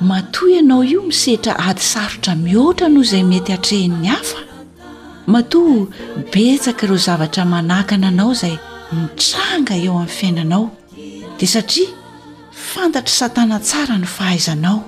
[0.00, 4.38] matoy ianao io misetra ady sarotra mihoatra noho izay mety atrehin'ny hafa
[5.26, 5.86] matoa
[6.32, 8.56] betsaka ireo zavatra manakana anao izay
[9.00, 10.64] mitranga eo amin'ny fiainanao
[11.38, 11.88] dia satria
[12.70, 14.78] fantatry satana tsara ny fahaizanao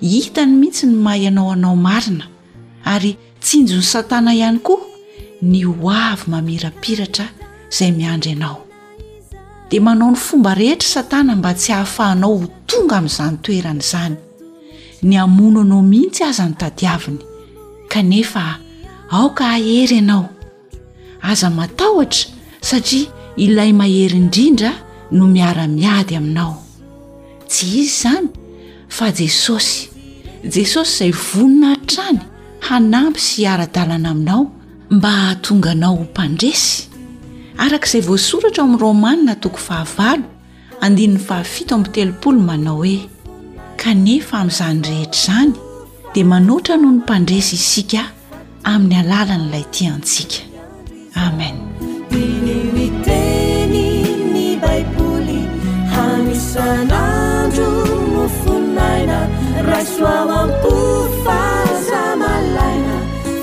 [0.00, 2.24] hitany mihitsy ny mahay anao anao marina
[2.84, 3.12] ary
[3.44, 4.80] tsinjon'ny satana ihany koa
[5.42, 5.72] ny ho
[6.10, 7.26] avy mamirapiratra
[7.72, 8.56] izay miandry ianao
[9.74, 14.14] de manao ny fomba rehetra satana mba tsy hahafahanao ho tonga amin'izany toerana izany
[15.08, 17.18] ny amono anao mihitsy aza ny tadiaviny
[17.92, 18.44] kanefa
[19.16, 20.24] aoka ahery ianao
[21.30, 22.24] aza matahotra
[22.68, 23.08] satria
[23.44, 24.70] ilay mahery indrindra
[25.16, 26.54] no miara-miady aminao
[27.50, 28.28] tsy izy izany
[28.96, 29.80] fa jesosy
[30.54, 32.20] jesosy izay vonina hatrany
[32.68, 34.42] hanampy sy hiara-dalana aminao
[34.94, 36.93] mba ahatonga anao ho mpandresy
[37.58, 40.24] arakaizay voasoratra o amin'ny rômanna toko fahavalo
[40.84, 42.98] andinin'ny fahafito am'ny telopolo manao hoe
[43.82, 45.52] kanefa amin'izany rehetra izany
[46.14, 48.02] dia manoatra noho ny mpandresa isika
[48.74, 50.40] amin'ny alala nyilay ti antsika
[51.26, 51.56] amen
[52.10, 55.38] diny itenny baiboly
[56.02, 59.18] amana nfonnaina
[59.78, 60.72] asoaamko
[61.36, 62.96] aamaaina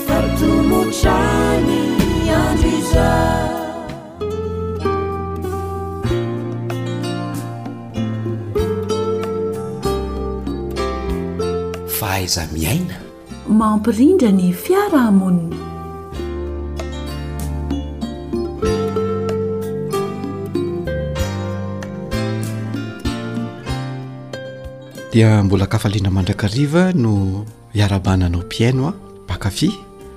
[0.06, 1.80] fatomgotany
[2.44, 3.51] andiza
[12.24, 12.98] azamiaina
[13.50, 15.58] mampirindra ny fiarahamonina
[25.12, 28.94] dia mbola kafaliana mandrakariva no iarabana anao piano a
[29.28, 29.72] bakafy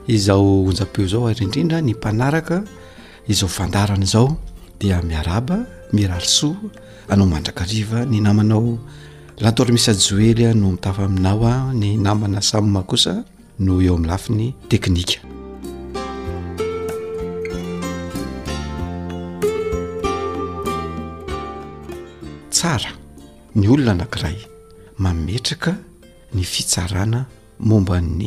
[0.06, 2.62] izao onja-peo zao arindrindra ny mpanaraka
[3.28, 4.36] izao fandarana zao
[4.80, 5.58] dia miaraba
[5.92, 6.54] mirarso
[7.08, 8.78] anao mandrakariva ny namanao
[9.38, 13.12] lanatotra misajoely no mitafa aminao a ny namana samyma kosa
[13.64, 15.18] no eo amin'nylafi ny teknika
[22.54, 22.90] tsara
[23.58, 24.38] ny olona anankiray
[25.02, 25.72] mametraka
[26.34, 27.20] ny fitsarana
[27.68, 28.26] momban'ny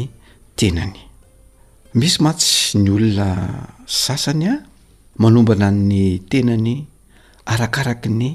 [0.59, 0.97] tenany
[1.97, 2.51] misy matsy
[2.83, 3.27] ny olona
[4.03, 4.59] sasany a
[5.21, 6.71] manombana ny tenany
[7.51, 8.27] arakaraka ny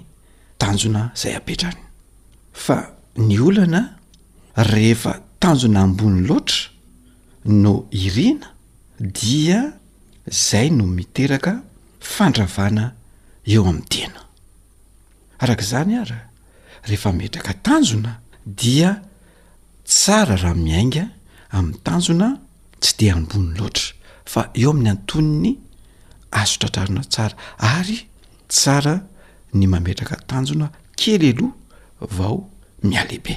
[0.61, 1.81] tanjona zay apetrany
[2.53, 3.83] fa ny olana
[4.57, 6.71] rehefa tanjona ambony loatra
[7.45, 8.47] no irina
[9.01, 9.73] dia
[10.31, 11.63] zay no miteraka
[12.01, 12.93] fandravana
[13.47, 14.21] eo amin'ny tena
[15.43, 16.25] arak' izany a rah
[16.87, 19.03] rehefa metraka tanjona dia
[19.85, 21.05] tsara raha miainga
[21.57, 22.29] amin'ny tanjona
[22.83, 23.89] tsy dea ambony loatra
[24.33, 25.51] fa eo amin'ny antony ny
[26.31, 27.99] azotratrarana tsara ary
[28.49, 28.95] tsara
[29.59, 30.67] ny mametraka tanjona
[31.01, 31.61] kely aloha
[32.11, 32.51] vao
[32.83, 33.35] mialehibe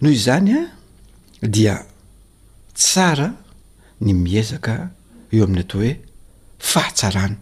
[0.00, 0.66] noho izany a
[1.46, 1.86] dia
[2.74, 3.28] tsara
[4.04, 4.90] ny miezaka
[5.32, 5.90] eo amin'ny atao hoe
[6.70, 7.36] fahatsarana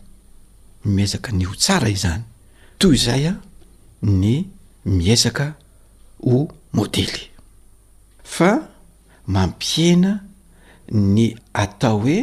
[0.94, 2.22] miezaka ny ho tsara izany
[2.78, 3.32] toy izay a
[4.22, 4.34] ny
[4.96, 5.44] miezaka
[6.26, 6.38] ho
[6.74, 7.22] môdely
[8.34, 8.50] fa
[9.34, 10.12] mampiena
[11.14, 11.26] ny
[11.62, 12.18] atao hoe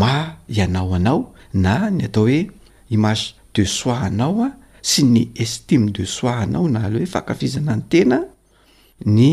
[0.00, 0.14] ma
[0.56, 1.20] ianao anao
[1.62, 2.40] na ny atao hoe
[2.94, 4.48] imasy de soi anao a
[4.86, 8.18] sy ny estime de soit anao na ale hoe fankafizana ny tena
[9.16, 9.30] ny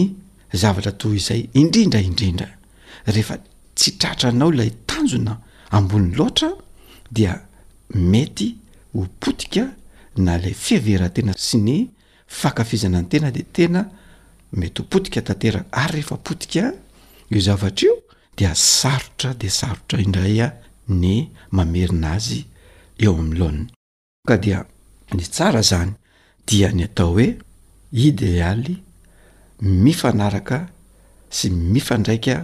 [0.61, 2.49] zavatra toy izay indrindra indrindra
[3.13, 3.35] rehefa
[3.77, 5.33] tsy tratranao ilay tanjona
[5.77, 6.49] ambony loatra
[7.15, 7.33] dia
[8.11, 8.47] mety
[8.97, 9.65] hopotika
[10.25, 11.77] na lay fiaverantena sy ny
[12.41, 13.81] fakafizana ny tena de tena
[14.59, 16.63] mety ho potika tanterak ary rehefa potika
[17.31, 17.95] io zavatra io
[18.37, 20.49] dia sarotra de sarotra indray a
[21.03, 21.15] ny
[21.55, 22.39] mamerina azy
[23.03, 23.65] eo amn'nylaanna
[24.29, 24.59] ka dia
[25.13, 25.93] ny tsara zany
[26.47, 27.27] dia ny atao hoe
[27.91, 28.73] idealy
[29.83, 30.57] mifanaraka
[31.37, 32.35] sy mifandraika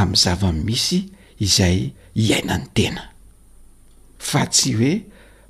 [0.00, 0.98] amin'ny zava misy
[1.44, 1.78] izay
[2.18, 3.02] hiainany tena
[4.30, 4.92] fa tsy hoe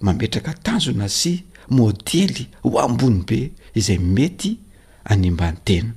[0.05, 1.33] mametraka tanjona sy
[1.77, 3.39] modely hoambony be
[3.79, 4.51] izay mety
[5.13, 5.93] anymban'ny tena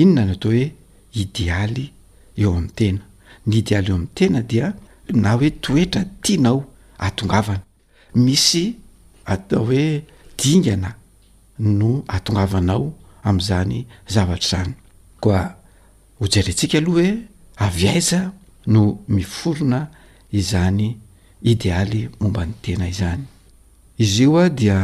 [0.00, 0.66] inona ny atao hoe
[1.22, 1.84] idealy
[2.42, 3.02] eo amin'ny tena
[3.48, 4.66] ny idealy eo amin'ny tena dia
[5.22, 6.58] na hoe toetra tianao
[7.08, 7.62] atongavana
[8.24, 8.64] misy
[9.34, 9.84] atao hoe
[10.42, 10.90] dingana
[11.78, 12.86] no atongavanao
[13.28, 13.80] amn'izany
[14.14, 14.72] zavatra zany
[15.22, 15.40] koa
[16.20, 17.10] hojeryntsika aloha hoe
[17.66, 18.20] avy aiza
[18.72, 18.80] no
[19.14, 19.80] miforona
[20.40, 20.88] izany
[21.50, 23.22] idealy momba ny tena izany
[24.02, 24.78] izy io a dia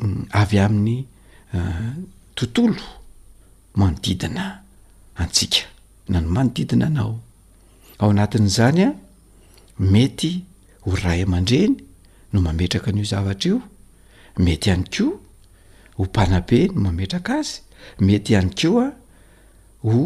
[0.00, 0.98] mm, avy amin'ny
[1.54, 1.92] eh,
[2.36, 2.82] tontolo
[3.78, 4.44] manodidina
[5.20, 5.64] antsika
[6.10, 7.14] na no manodidina anao
[8.00, 8.90] ao anatin'zany a
[9.92, 10.32] mety
[10.84, 11.74] ho rayaman-dreny
[12.32, 13.60] no mametraka anio zavatra io
[14.46, 15.16] mety ihany koa
[15.96, 17.60] ho mpanabe no mametraka azy
[18.06, 18.88] mety ihany ko a
[19.88, 19.98] ho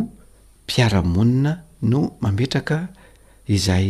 [0.64, 1.52] mpiaramonina
[1.90, 2.76] no mametraka
[3.54, 3.88] izay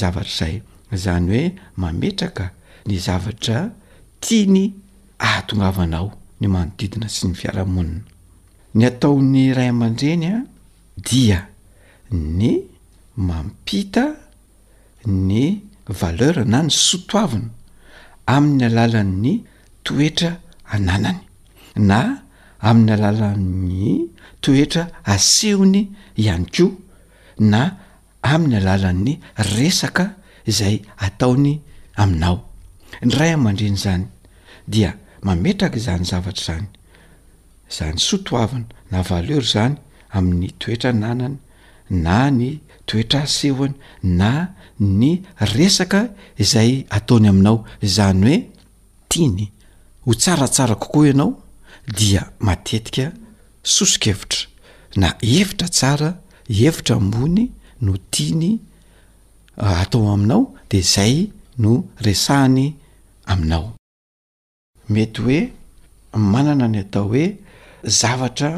[0.00, 0.54] zavatra izay
[1.02, 1.44] zany hoe
[1.82, 2.44] mametraka
[2.88, 3.58] ny zavatra
[4.22, 4.62] tia ny
[5.26, 6.08] ahatongavanao
[6.40, 8.02] ny manodidina sy ny piarahamonina
[8.78, 10.40] ny ataon'ny ray aman-dreny a
[11.06, 11.38] dia
[12.38, 12.42] ny
[13.28, 14.04] mampita
[15.30, 15.42] ny
[16.00, 17.48] valeura na ny sotoavina
[18.34, 19.32] amin'ny alalan''ny
[19.86, 20.30] toetra
[20.74, 21.20] ananany
[21.88, 21.98] na
[22.68, 23.90] amin'ny alalan'ny
[24.44, 24.82] toetra
[25.14, 25.82] asehony
[26.22, 26.66] ihany ko
[27.52, 27.62] na
[28.32, 29.12] amin'ny alalan'ny
[29.56, 30.04] resaka
[30.50, 31.52] izay ataony
[32.02, 32.36] aminao
[33.08, 34.06] nray aman-dreny zany
[34.72, 34.90] dia
[35.26, 36.66] mametraka izany zavatra zany
[37.76, 39.76] zany sotoavana na valera zany
[40.16, 41.38] amin'ny toetra nanany
[42.04, 42.50] na ny
[42.88, 43.76] toetra asehony
[44.20, 44.30] na
[45.00, 45.10] ny
[45.54, 46.00] resaka
[46.42, 47.56] izay ataony aminao
[47.96, 48.38] zany hoe
[49.12, 49.46] tiany
[50.06, 51.42] ho tsaratsara kokoa ianao
[51.98, 53.12] dia matetika
[53.62, 54.42] sosikevitra
[54.96, 56.18] na hevitra tsara
[56.48, 57.44] hevitra ambony
[57.80, 58.58] no tiany
[59.56, 61.30] ah, atao aminao de zay
[61.62, 61.72] no
[62.04, 62.66] resahany
[63.26, 63.72] aminao
[64.94, 65.40] mety hoe
[66.14, 67.26] manana ny atao hoe
[68.00, 68.50] zavatra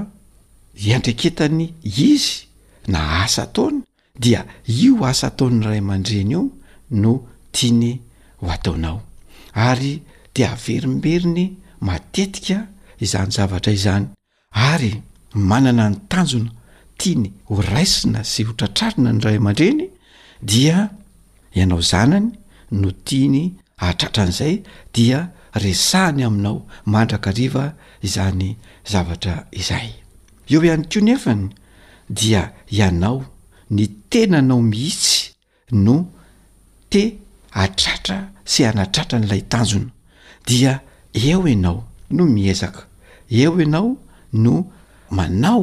[0.83, 2.35] hiandrekentany izy
[2.87, 3.81] na asa ataona
[4.23, 4.41] dia
[4.79, 6.43] io asa ataon'ny ray aman-dreny io
[7.03, 7.13] no
[7.55, 7.93] tiany
[8.41, 9.01] ho ataonao
[9.55, 10.03] ary
[10.45, 12.67] averimberiny matetika
[13.01, 14.07] izany zavatra izany
[14.71, 14.93] ary
[15.35, 16.51] manana ny tanjona
[17.01, 19.85] tia ny horaisina sy hotratrarina ny ray ama-dreny
[20.43, 20.79] dia
[21.57, 22.29] ianao zanany
[22.81, 23.43] no tiany
[23.89, 24.55] atratran'izay
[24.95, 25.19] dia
[25.63, 26.57] resahany aminao
[26.93, 27.65] mandrakariva
[28.07, 28.49] izany
[28.93, 29.89] zavatra izay
[30.53, 31.45] eo ihany keo nefany
[32.19, 32.43] dia
[32.79, 33.19] ianao
[33.77, 35.15] ny tenanao mihisy
[35.87, 35.97] no
[36.93, 37.03] te
[37.65, 38.19] atratra
[38.51, 39.89] sy hanatratra n'ilay tanjona
[40.49, 40.81] dia
[41.29, 41.79] eo anao
[42.17, 42.83] no miezaka
[43.41, 43.89] eo anao
[44.43, 44.57] no
[45.17, 45.63] manao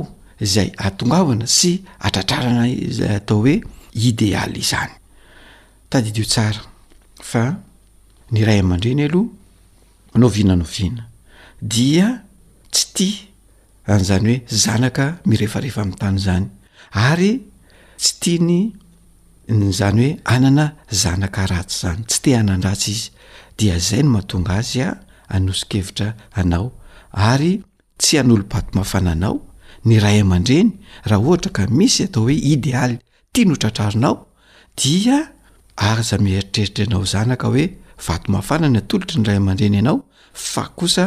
[0.54, 1.72] zay atongavana sy
[2.06, 2.66] atratrarana
[2.98, 3.56] za atao hoe
[4.08, 4.92] idealy izany
[5.90, 6.62] tadidio tsara
[7.30, 7.44] fa
[8.32, 9.28] ny ray aman-dreny aloha
[10.22, 11.04] noviana noviana
[11.74, 12.08] dia
[12.74, 13.22] tsy tia
[13.92, 16.46] an'izany hoe zanaka mirefarehefa amin'n tany zany
[17.08, 17.32] ary
[18.02, 18.60] tsy tia ny
[19.60, 20.66] nyzany hoe anana
[21.02, 23.10] zanaka ratsy zany tsy te hanan-dratsy izy
[23.60, 24.98] dia zay no mahatonga azy a
[25.36, 26.08] anosikevitra
[26.40, 26.66] anao
[27.30, 27.54] ary
[28.02, 29.36] tsy anolobatomafana anao
[29.88, 30.70] ny ray aman-dreny
[31.10, 32.96] raha ohatra ka misy atao hoe idealy
[33.34, 34.16] tia notratrarinao
[34.80, 35.18] dia
[35.90, 37.66] arza mieritreritra anao zanaka hoe
[38.08, 39.98] vatmafanany atolotra ny ray amandreny anao
[40.52, 41.06] fa kosa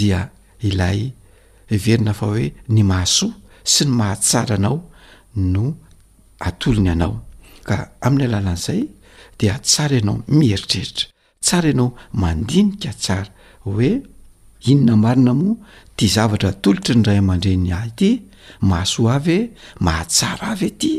[0.00, 0.20] dia
[0.68, 1.00] ilay
[1.76, 2.44] iverina fa hoe
[2.74, 3.34] ny mahasoa
[3.72, 4.78] sy ny mahatsara anao
[5.52, 5.64] no
[6.48, 7.14] atolony anao
[7.66, 8.80] ka amin'ny alalaan'izay
[9.38, 11.06] de atsara ianao mieritreritra
[11.46, 11.88] tsara ianao
[12.22, 13.30] mandinika tsara
[13.64, 13.90] hoe
[14.70, 15.56] inona marina moa
[15.96, 18.10] tia zavatra tolotry ny ray aman-dre ny ahy ty
[18.68, 19.40] mahasoa avy e,
[19.86, 20.92] mahatsara avy ety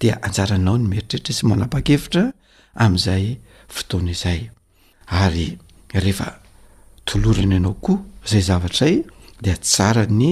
[0.00, 2.22] dea anjaranao ny mieritreritra sy manapakaevitra
[2.84, 3.24] am'izay
[3.74, 4.40] fotoana izay
[5.22, 5.46] ary
[6.04, 6.28] rehefa
[7.08, 7.96] tolorana ianao koa
[8.30, 8.98] zay zavatra y
[9.44, 10.28] de tsara ny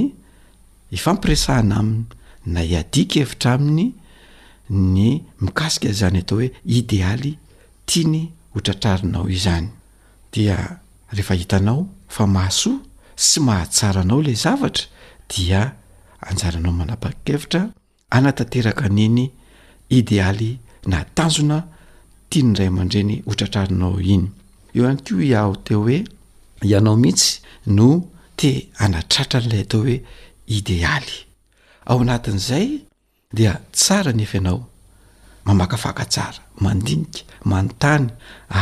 [0.97, 2.03] ifampiresahana aminy
[2.55, 3.85] na iadika evitra aminy
[4.97, 5.09] ny
[5.45, 7.33] mikasika zany atao hoe idealy
[7.89, 8.21] tia ny
[8.55, 9.69] ho tratrarinao izany
[10.33, 10.57] dia
[11.17, 11.81] rehefa hitanao
[12.15, 12.79] fa mahasoa
[13.27, 14.85] sy mahatsaranao lay zavatra
[15.33, 15.61] dia
[16.29, 17.63] anjaranao manapakevitra
[18.17, 19.27] anatateraka an'iny
[19.99, 20.51] idealy
[20.91, 21.59] natanjona
[22.31, 24.25] tia ny ray aman-dreny hotratrarinao iny
[24.77, 25.99] eo hany keo iaho teo hoe
[26.71, 27.31] ianao mihitsy
[27.77, 27.89] no
[28.39, 28.51] te
[28.85, 29.97] anatratran'ilay atao hoe
[30.59, 31.17] idealy
[31.91, 32.67] ao anatin'izay
[33.37, 34.59] dia tsara nyefy anao
[35.47, 38.09] mamakafaka tsara manodinika manontany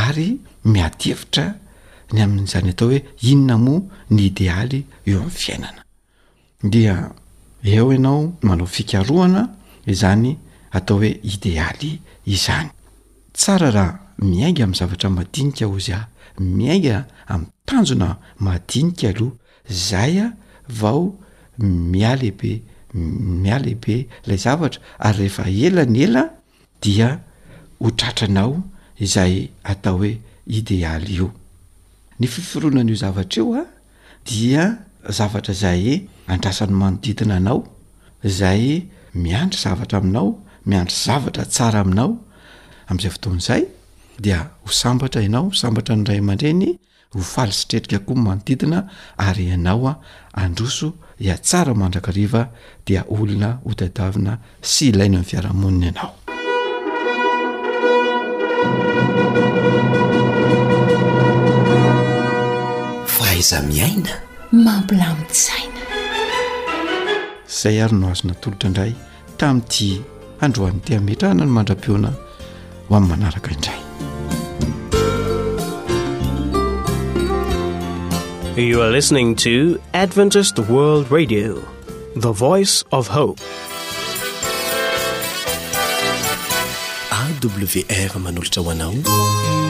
[0.05, 0.27] ary
[0.73, 1.45] miadevitra
[2.13, 3.79] ny amin'n'izany atao hoe inona moa
[4.15, 5.81] ny idealy eo amin'ny fiainana
[6.73, 6.95] dia
[7.73, 9.43] eo ianao manao fikarohana
[9.93, 10.31] izany
[10.77, 11.91] atao hoe idealy
[12.35, 12.69] izany
[13.37, 13.99] tsara raha
[14.31, 16.07] miaiga am' zavatra madinika o zy a
[16.57, 16.97] miaiga
[17.33, 18.09] amn' tanjona
[18.45, 19.35] madinika aloha
[19.89, 20.33] zay a
[20.79, 21.03] vao
[21.93, 22.51] miah lehibe
[23.43, 23.95] miah lehibe
[24.27, 26.23] lay zavatra ary rehefa ela ny ela
[26.83, 27.07] dia
[27.79, 28.51] ho tratranao
[29.05, 29.33] izay
[29.71, 30.11] atao hoe
[30.57, 31.27] idéaly io
[32.19, 33.61] ny fiironan'io zavatra ioa
[34.27, 34.37] di
[35.17, 35.81] zvatrazay
[36.33, 37.59] andrasan'nymanodidina anao
[38.39, 38.63] zay
[39.23, 42.09] miandry zavatra aminaomiandry zavatra tsara ainao
[44.19, 46.69] 'zayfoayhabianaosambatra nray man-dreny
[47.15, 48.79] hofali sitretrikakoamanodiina
[49.27, 49.93] ary ianaoa
[50.43, 50.87] androso
[51.27, 52.41] iatsaramandrakariva
[52.87, 54.33] dia olona hodadavina
[54.71, 56.11] sy ilaina am fiarahamonnyanao
[63.49, 64.13] za miaina
[64.65, 65.79] mampilamitzaina
[67.59, 68.91] zay ary no azonatolotra indray
[69.39, 69.87] tami' iti
[70.41, 72.09] handroany teametrahna no mandrabiona
[72.87, 74.95] ho amin'ny manaraka indrayueiigtd
[80.03, 80.45] adite
[81.23, 81.43] ie
[87.91, 89.61] e awr manolotra ho anao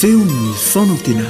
[0.00, 1.24] feony fonantena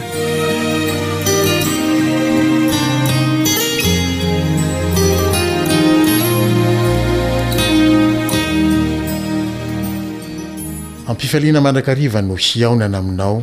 [11.06, 13.36] ampifaliana mandrakariva no hiaonana aminao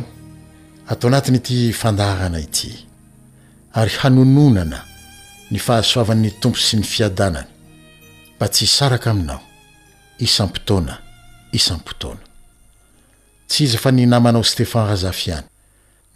[0.88, 2.70] atao anatiny ity fandahhana ity
[3.80, 4.78] ary hanononana
[5.50, 7.48] ny fahasoavan'ny tompo sy ny fiadanany
[8.36, 9.40] mba tsy hsaraka aminao
[10.18, 10.94] isam-potoana
[11.52, 12.25] isampotoana
[13.48, 15.46] tsy iza fa ny namanao stefan razafi ihany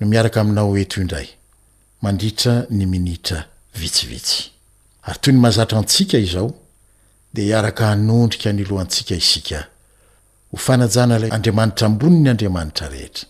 [0.00, 1.28] no miaraka aminao eto indray
[2.02, 3.44] mandritra ny minitra
[3.74, 4.42] vitsivitsy
[5.02, 6.52] ary toy ny mazatra antsika izao
[7.34, 9.66] de hiaraka hanondrika ny lohantsika isika
[10.50, 13.28] ho fanajana ilay andriamanitra amboni ny andriamanitra rehetra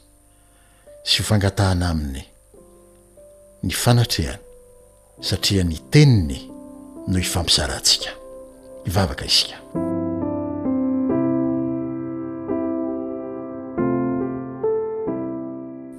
[1.04, 2.24] sy hofangatahana aminy
[3.62, 4.42] ny fanatrehany
[5.20, 6.40] satria ny teniny
[7.08, 8.10] no ifampizarantsika
[8.86, 9.56] ivavaka isika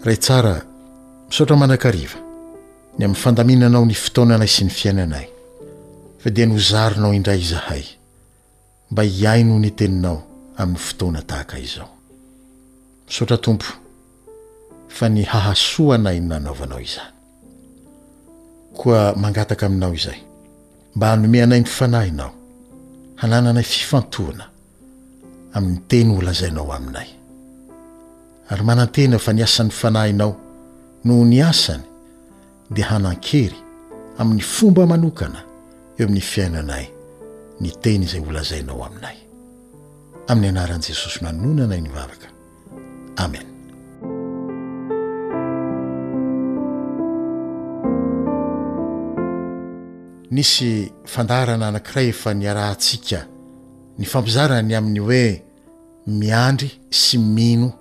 [0.05, 0.55] rahy tsara
[1.29, 2.17] misaotra manakariva
[2.97, 5.27] ny amin'ny fandaminanao ny fotoananay sy ny fiainanay
[6.21, 7.85] fa dia nozarinao indray zahay
[8.91, 10.17] mba iainoho ny teninao
[10.61, 11.89] amin'ny fotoana tahaka izao
[13.05, 13.69] misaotra tompo
[14.95, 17.11] fa ny hahasoanay ny nanaovanao izany
[18.81, 20.17] koa mangataka aminao izay
[20.97, 22.31] mba hanomeanay ny fanahinao
[23.21, 24.45] hanananay fifantoana
[25.55, 27.20] amin'ny teny holazainao aminay
[28.51, 30.33] ary manantena fa niasan'ny fanahinao
[31.07, 31.83] noho ny asany
[32.75, 33.57] dia hanan-kery
[34.19, 35.39] amin'ny fomba manokana
[35.99, 36.85] eo amin'ny fiainanay
[37.61, 39.17] ny teny izay volazainao aminay
[40.31, 42.27] amin'ny anaran'i jesosy maononana y ny vavaka
[43.23, 43.47] amen
[50.35, 53.19] nisy fandarana anankiray efa niarahntsika
[53.97, 55.25] ny fampizarany amin'ny hoe
[56.19, 57.79] miandry sy mino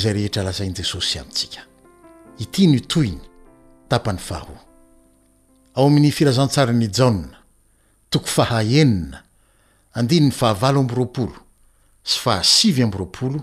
[0.00, 1.60] zay rehetralazain jesosy amintsika
[2.42, 3.18] itny tony
[3.90, 4.54] tapany aho
[5.78, 7.38] ao amin'ny firazantsarany jaona
[8.10, 9.18] toko fahahenina
[9.98, 11.36] andny ny fahavalo ambyroapolo
[12.10, 13.40] sy fahasivy ambyroapolo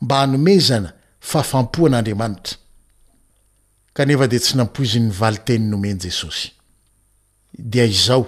[0.01, 2.57] mba hanomezana fa fampoan'andriamanitra
[3.93, 6.49] kanefa de tsy nampozinynyvali teny nomeny jesosy
[7.71, 8.25] dia izao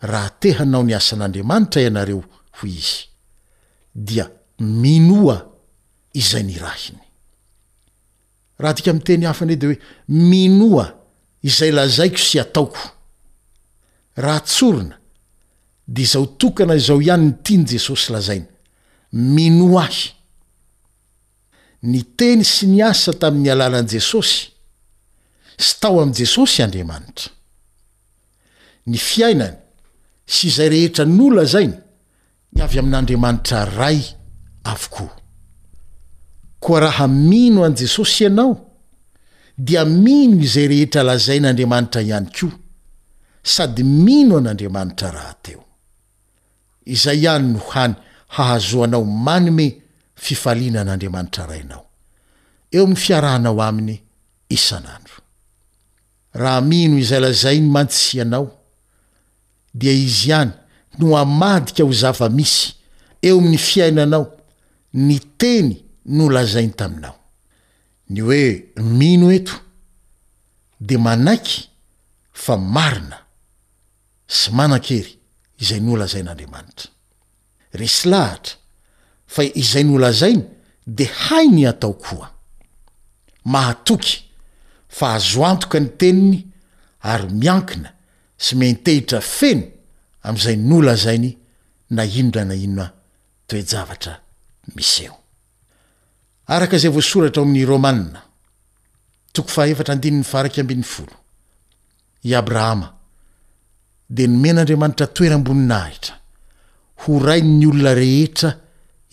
[0.00, 2.22] raha tehanao ny asan'andriamanitra ianareo
[2.62, 2.98] hoy izy
[3.94, 4.30] dia
[4.64, 5.36] minoa
[6.12, 7.00] izay ny rahiny
[8.58, 9.78] raha tika mi teny hafa ndre de hoe
[10.08, 10.86] minoa
[11.48, 12.80] izay lazaiko sy ataoko
[14.24, 14.96] raha tsorona
[15.86, 18.48] de zao tokana zao ihany ny tiany jesosy lazaina
[19.12, 20.00] minoa ahy
[21.90, 24.50] ny teny sy ny asa tamin'ny alalan' jesosy
[25.58, 27.28] sy tao am' jesosy andriamanitra
[28.86, 29.56] ny fiainany
[30.26, 31.76] sy izay rehetra nola zainy
[32.54, 34.00] ny avy amin'n'andriamanitra ray
[34.64, 35.08] avokoa
[36.60, 38.54] koa raha mino an' jesosy ianao
[39.58, 42.48] dia mino izay rehetra lazai n'andriamanitra ihany ko
[43.54, 45.64] sady mino an'andriamanitra raha teo
[46.94, 47.94] izay ihany no hany
[48.34, 49.66] hahazoanao manome
[50.24, 51.84] fifalina n'andriamanitra rainao
[52.76, 53.96] eo amin'ny fiarahanao aminy
[54.56, 55.16] isan'andro
[56.42, 58.46] raha mino izay lazai ny mansy ianao
[59.78, 60.50] dia izy ihany
[60.98, 62.62] no amadika ho zava misy
[63.22, 64.24] eo amin'ny fiainanao
[65.02, 65.74] ny teny
[66.16, 67.16] nyolazainy taminao
[68.12, 68.46] ny hoe
[68.98, 69.56] mino eto
[70.86, 71.60] de manaiky
[72.42, 73.18] fa marina
[74.38, 75.12] sy manan-kery
[75.62, 76.90] izay nolazain'andriamanitra
[77.80, 78.54] resy lahatra
[79.34, 80.44] fa izay ny olazainy
[80.98, 82.28] de hai ny atao koa
[83.52, 84.16] mahatoky
[84.96, 86.38] fa hahazoantoka ny teniny
[87.12, 87.90] ary miankina
[88.44, 89.66] sy mentehitra feno
[90.26, 91.32] am'izay n olazainy
[91.96, 92.86] na inora na inoa
[93.48, 94.23] toejavatra
[94.74, 95.16] miseo
[96.54, 98.20] araka izay voasoratra aoamin'ny rômanna
[99.34, 101.16] toko faefatra andinimy varaky ambin'ny folo
[102.30, 102.88] i abrahama
[104.16, 106.14] de ny men'andriamanitra toerambonina hahitra
[107.02, 108.50] ho rain ny olona rehetra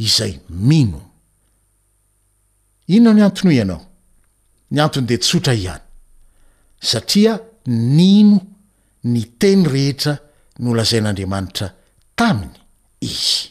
[0.07, 0.33] izay
[0.69, 1.01] mino
[2.95, 3.79] inona ny antono o ianao
[4.71, 5.85] ny antony de tsotra ihany
[6.91, 7.33] satria
[7.97, 8.37] nino
[9.13, 10.13] ny teny rehetra
[10.65, 11.67] nolazain'andriamanitra
[12.19, 12.57] taminy
[13.09, 13.50] izy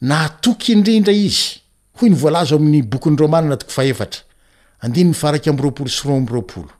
[0.00, 1.60] natoky indrindra izy
[1.98, 4.20] hoy ny voalazo amin'ny bokyn'ny romanina toko faefatra
[4.80, 6.70] andiny yfaraky amroapolo sro aroapolo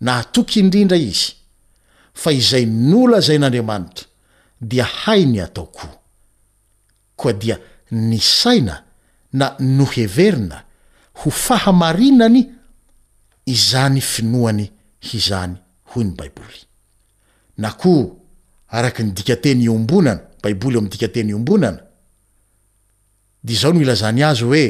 [0.00, 1.34] naatoky indrindra izy
[2.14, 4.06] fa izay nola zay n'andriamanitra
[4.60, 5.88] dia hai ny ataoko
[7.16, 7.58] koa dia
[7.90, 8.76] ny saina
[9.32, 10.64] na noheverina
[11.20, 12.46] ho fahamarinany
[13.46, 14.70] izany finoany
[15.12, 15.58] izny
[15.94, 16.44] hoynyabo
[18.70, 21.78] arkny dika teny ombonana baiboy oamdika tenyombonana
[23.44, 24.64] di izao no ilazany azy hoe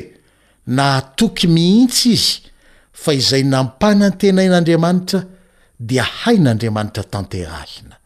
[0.77, 2.39] nahatoky mihintsy izy
[3.01, 5.21] fa izay nampanantenain'andriamanitra
[5.89, 7.97] dia hain'andriamanitra tanteh alina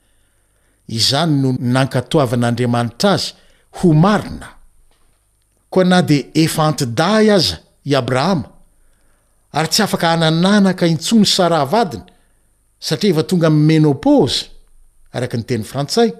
[0.99, 3.29] izany no nankatoavan'andriamanitra azy
[3.79, 4.49] ho marina
[5.73, 8.49] koa na di efa antidaay aza i abrahama
[9.57, 12.07] ary tsy afaka hananànaka intsony saravadina
[12.87, 14.41] satria efa tonga m menopôzy
[15.17, 16.11] araky ny teny frantsay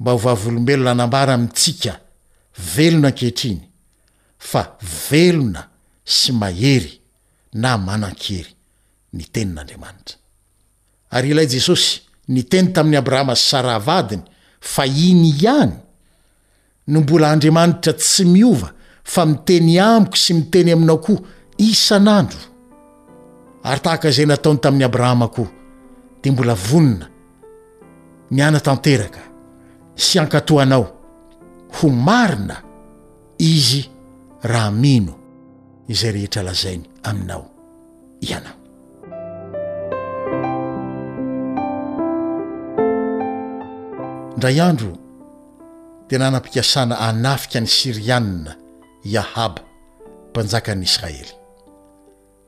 [0.00, 1.92] mba ho vavolombelona anambara amintsika
[2.76, 3.60] velona nkehitriny
[4.48, 4.62] fa
[5.10, 5.62] velona
[6.04, 6.92] sy mahery
[7.62, 8.52] na manan-kery
[9.16, 10.16] ny tenin'andriamanitra
[11.16, 11.92] ary ilay jesosy
[12.28, 14.26] ny teny tamin'ny abrahama sy sara vadiny
[14.60, 15.72] fa iny ihany
[16.86, 18.68] no mbola andriamanitra tsy miova
[19.12, 21.20] fa miteny amiko sy miteny aminao koa
[21.68, 22.40] isan'andro
[23.68, 25.50] ary tahaka izay nataony tamin'ny abrahama koa
[26.22, 27.06] di mbola vonina
[28.34, 29.20] ni ana tanteraka
[30.06, 30.86] syankatohanao
[31.80, 32.56] ho marina
[33.38, 33.82] izy
[34.50, 35.12] raha mino
[35.92, 37.44] izay rehetra lazainy aminao
[38.28, 38.59] ianao
[44.36, 44.92] ndray andro
[46.08, 48.52] tena nampikasana anafika ny sirianna
[49.10, 49.62] i ahaba
[50.30, 51.32] mpanjaka n'ny israely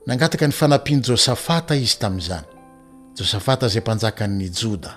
[0.06, 2.46] nangataka ny fanampiany josafata izy tamin'izany
[3.18, 4.92] josafata zay mpanjaka ny joda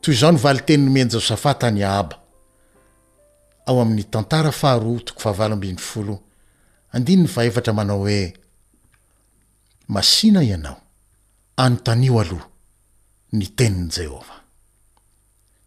[0.00, 2.16] toy izao ny vali teninomeny jôsafata ny ahaba
[3.66, 6.14] ao amin'ny tantara faharoa toko fahavalo ambiny folo
[6.92, 8.34] andininy fa efatra manao hoe
[9.88, 10.76] masina ianao
[11.56, 12.46] anyntanio aloha
[13.32, 14.37] ny teniny jehovah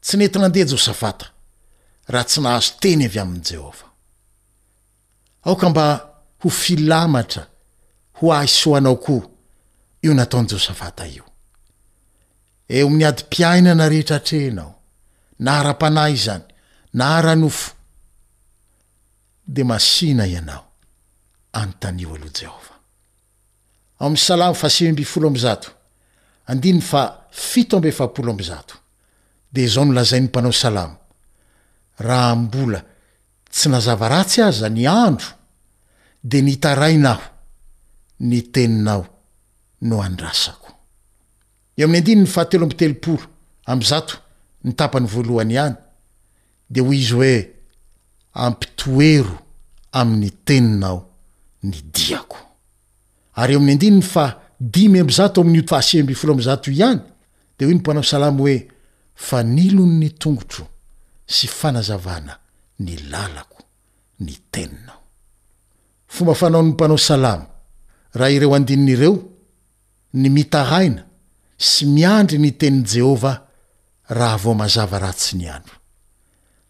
[0.01, 1.25] tsy neti nandeha josavata
[2.11, 3.87] raha tsy nahazo teny avy aminy jehova
[5.45, 5.85] aoka mba
[6.41, 7.43] ho filamatra
[8.17, 9.27] ho ahi soanao koa
[10.01, 11.25] io nataony josafata io
[12.67, 14.73] eo amin'ny ady mpiainana rehetra trehnao
[15.39, 16.43] na hara-panaizany
[16.97, 17.71] nahara-nofo
[19.47, 20.65] de masina ianao
[21.61, 22.75] antanio aloha jehova
[23.99, 25.67] ao amy salamy fa siimby folo ambizato
[26.47, 28.80] andinny fa fito ambefapolo ambizato
[29.53, 30.97] de zaho no lazay ny mpanao salamo
[31.99, 32.79] raha mbola
[33.51, 35.27] tsy nazava ratsy aza ny andro
[36.23, 37.21] de nyitarainaho
[38.19, 39.05] ny teninao
[39.81, 40.67] no andrasako
[41.77, 43.23] eo amin'ny andiny ny fahatelo ampiteloporo
[43.65, 44.13] amzato
[44.63, 45.75] ny tapany voalohany ihany
[46.69, 47.35] de hoy izy hoe
[48.33, 49.37] ampitoero
[49.91, 50.97] amin'ny teninao
[51.63, 52.37] ny diako
[53.35, 54.25] ary eo amin'ny andinyny fa
[54.59, 57.01] dimy amzato o am'ny otofasmbfolo amzato ihany
[57.59, 58.70] de hoe ny mpanao salamo oe
[59.27, 60.65] fa ny lony ny tongotro
[61.35, 62.33] sy fanazavana
[62.83, 63.59] ny lalako
[64.25, 64.99] ny teninao
[66.07, 67.45] fomba fanao nompanao salamy
[68.17, 69.15] raha ireo andinin'ireo
[70.19, 71.03] ny mitahaina
[71.69, 73.37] sy miandry ny teni' jehovah
[74.17, 75.77] raha vao mazava ratsy ny andro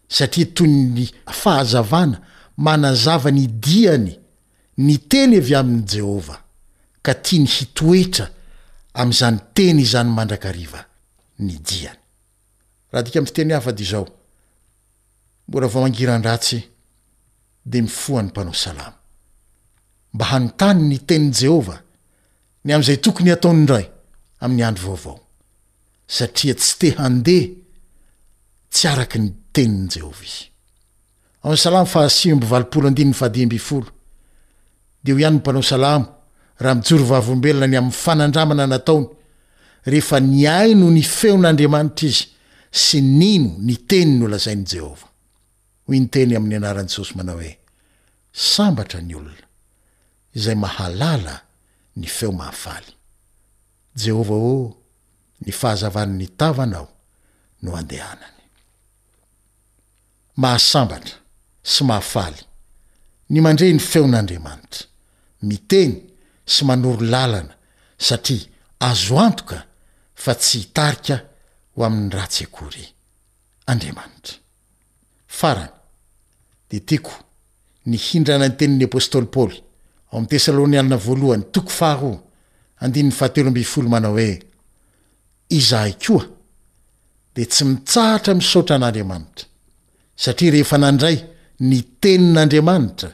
[0.08, 1.06] satria toyy ny
[1.42, 2.20] fahazavana
[2.56, 4.12] manazava ny diany
[4.84, 6.40] ny teny evy amin'n'i jehovah
[7.04, 8.26] ka tia ny hitoetra
[9.00, 10.80] am'izany teny izany mandrakariva
[11.46, 12.01] ny diany
[12.92, 14.06] raha dika amy fteny hafadao
[15.48, 16.60] mbola vamangirandratsy
[17.66, 18.92] de mifoany mpanao salam
[20.12, 21.82] mba hantany ny teniy jehova
[22.64, 23.86] ny amzay tokonytaoray
[35.04, 36.04] ynooyanypanao salam
[36.58, 39.06] raha mijorovavombelona ny amy fanandramana nataony
[39.84, 42.24] rehefa ny ai no ny feon'andriamanitra izy
[42.72, 45.06] sy nino ny teny ny olazainy jehova
[45.86, 47.52] hoy ny teny amin'ny anaran'jesosy manao hoe
[48.52, 49.44] sambatra ny olona
[50.34, 51.34] izay mahalala
[52.00, 52.90] ny feo mafaly
[54.04, 54.76] jehova o oh,
[55.44, 56.88] ny fahazavanny tavanao
[57.62, 58.40] no andeanany
[60.40, 61.16] mahasambatra
[61.62, 62.40] sy maafaly
[63.30, 64.86] ny mandre ny feon'andriamanitra
[65.44, 65.92] my teny
[66.48, 67.52] sy manoro lalana
[67.98, 68.46] satria
[68.80, 69.60] azo antoka
[70.16, 71.18] fa tsy hitarika
[71.74, 72.84] ho amin'ny ratsyakory
[73.70, 74.36] andriamanitra
[75.36, 75.72] farany
[76.70, 77.14] de tiako
[77.88, 79.58] ny hindrana ny tenin'ny apôstôly paoly
[80.12, 80.82] o ame
[83.82, 84.28] mnao hoe
[85.58, 86.24] izahay koa
[87.36, 89.46] de tsy mitsahatra misaotra an'andriamanitra
[90.24, 91.16] satria rehefa nandray
[91.68, 93.08] ny tenin'andriamanitra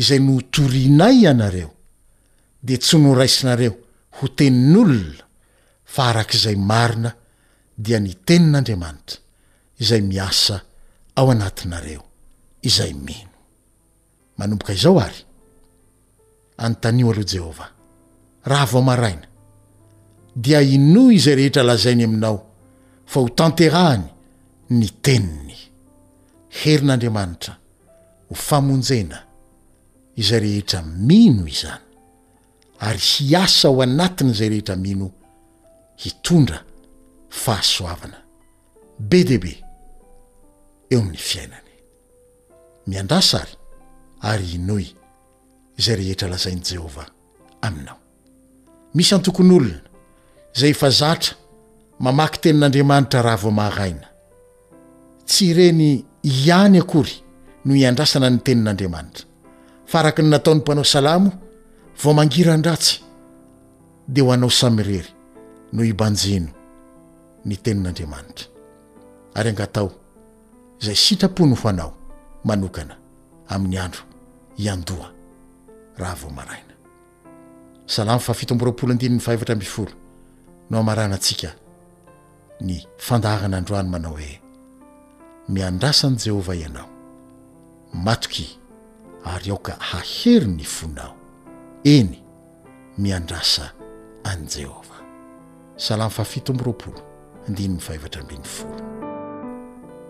[0.00, 1.70] izay notorinay ianareo
[2.66, 3.72] de tsy noraisinareo
[4.16, 5.24] ho tenin'olona
[5.94, 7.10] fa arak'izay marina
[7.76, 9.20] dia ny tenin'andriamanitra
[9.80, 10.60] izay miasa
[11.16, 12.02] ao anatinareo
[12.62, 13.32] izay mino
[14.36, 15.20] manomboka izao ary
[16.58, 17.70] anntanio aloha jehovah
[18.44, 19.26] raha vao maraina
[20.36, 22.38] dia inoy izay rehetra lazainy aminao
[23.06, 24.04] fa ho tanterahany
[24.70, 25.56] ny teniny
[26.64, 27.56] herin'andriamanitra
[28.28, 29.18] ho famonjena
[30.16, 31.82] izay rehetra mino izany
[32.80, 35.10] ary hiasa ao anatin' zay rehetra mino
[35.96, 36.64] hitondra
[37.40, 38.18] fahasoavana
[39.10, 39.52] be debe
[40.94, 41.70] eo amin'ny fiainany
[42.90, 43.54] miandrasa ry
[44.30, 44.86] ary inoy
[45.84, 47.08] zay rehetra lazain' jehovah
[47.66, 47.98] aminao
[48.96, 49.80] misy antokon' olona
[50.60, 51.34] zay efa zatra
[52.04, 54.06] mamaky tenin'andriamanitra raha vaomaraina
[55.28, 55.82] tsy ireny
[56.30, 57.14] ihany akory
[57.66, 59.24] no iandrasana ny tenin'andriamanitra
[59.90, 61.30] faaraka ny nataon'ny mpanao salamo
[62.02, 62.94] vo mangira ndratsy
[64.12, 65.10] dia ho anao samyrery
[65.74, 66.50] noo ibanjino
[67.48, 68.46] ny tenin'andriamanitra
[69.38, 69.88] ary angatao
[70.80, 71.92] izay sitrapony ho anao
[72.48, 72.94] manokana
[73.54, 74.02] amin'ny andro
[74.62, 75.08] iandoha
[76.00, 76.74] raha vomaraina
[77.94, 79.92] salamy fa fitoamboroapolo andininy faevatra ambiforo
[80.70, 81.50] no amaranatsika
[82.66, 82.74] ny
[83.06, 84.40] fandaharana androany manao hoe
[85.48, 86.88] miandrasa an' jehovah ianao
[87.94, 88.58] matoky
[89.32, 91.14] ary aoka hahery ny fonao
[91.84, 92.16] eny
[92.98, 93.72] miandrasa
[94.30, 95.00] an jehovah
[95.76, 97.11] salamy fa fitoamboroapolo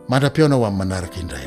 [0.08, 1.46] mandra-pionao amin'ny manaraka indray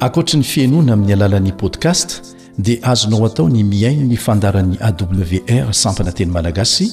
[0.00, 2.08] ayankoatra ny fiainoana amin'ny alalan'ni podcast
[2.64, 6.86] dia azonao atao ny miaino ny fandaran'y awr sampananteny malagasy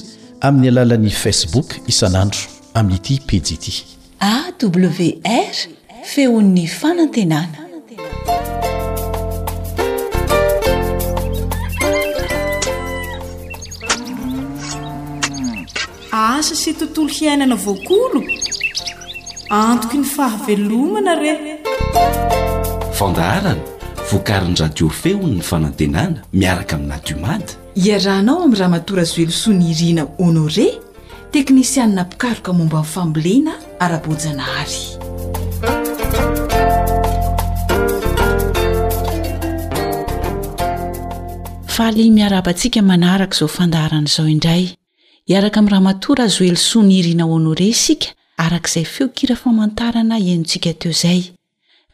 [0.46, 2.40] amin'ny alalan'ni facebook isan'andro
[2.78, 3.74] amin'ity pijiity
[4.20, 5.54] awr
[6.04, 7.58] feon'ny fanantenana
[16.34, 18.20] asa sy tontolo hiainana voakolo
[19.62, 21.40] antoko ny fahavelomana reh
[22.98, 23.62] fandaharana
[24.12, 27.50] voakarinydradiofeony ny fanantenana miaraka amin'nadiomady
[27.86, 30.68] iarahnao ami'nyraha matora zoelosoa ny irina onore
[31.36, 33.52] teknisianina pikaroka momba ny fambolena
[33.84, 34.84] ara-bojana hary
[41.88, 44.64] aly miarabantsika manaraka zaofadaharanazao iay
[45.28, 48.08] iaraka amin'y raha matora azo elosoa ny hirina ao anao rey sika
[48.44, 51.20] arak'izay feokira famantarana enontsika teo zay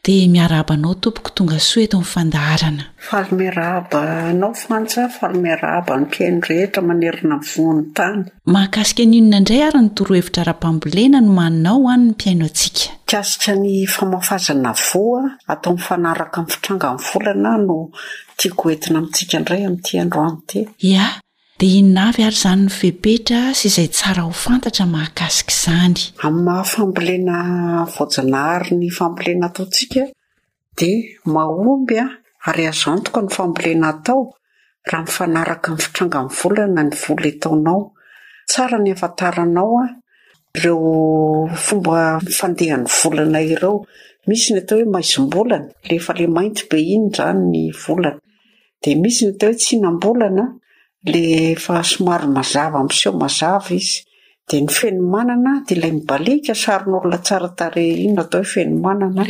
[0.03, 4.01] dia miaraaba nao tompoko tonga soeto amin'ny fandaharana falmeraaba
[4.41, 4.85] nao fan
[5.17, 7.35] falmeraaa ny piaino ehetra manerina
[7.73, 8.21] ny tany
[8.53, 13.73] mahakasika ny inona indray ary ny doroahevitra ra-pambolena no maninao hoanyny mpiaino antsika kiaia ny
[13.95, 15.03] famafazana va
[15.49, 17.89] ato fanaka my fitranga yvlana no
[18.37, 21.13] tiako enina amintsia ndray mn
[21.63, 25.95] inina avy ary zany no bepetra sy izay tsara ho fantatra mahakasiky zany
[26.27, 27.37] amy mahafambolena
[27.95, 30.03] vojanahary ny fambolena ataotsika
[30.79, 30.89] de
[31.33, 32.07] maomby a
[32.51, 34.19] ary azantoko ny fambolena atao
[34.91, 37.81] raha mifanaraka my fitranga n volana ny vola etaonao
[38.51, 39.91] tsara ny afataranao an
[40.63, 40.89] reo
[41.65, 43.75] fomba mifandehan'ny volana ireo
[44.27, 48.19] misy ny atao hoe maisombolana leefale mainty be in zany ny volana
[48.83, 50.45] de misy ny ato hoe tsi hinambolana
[51.03, 53.97] le efa somary mazava amseho mazava izy
[54.47, 58.75] dia ny feno manana dia ilay mibalika sari n'olona tsara tare inoo atao hoe feno
[58.85, 59.21] manana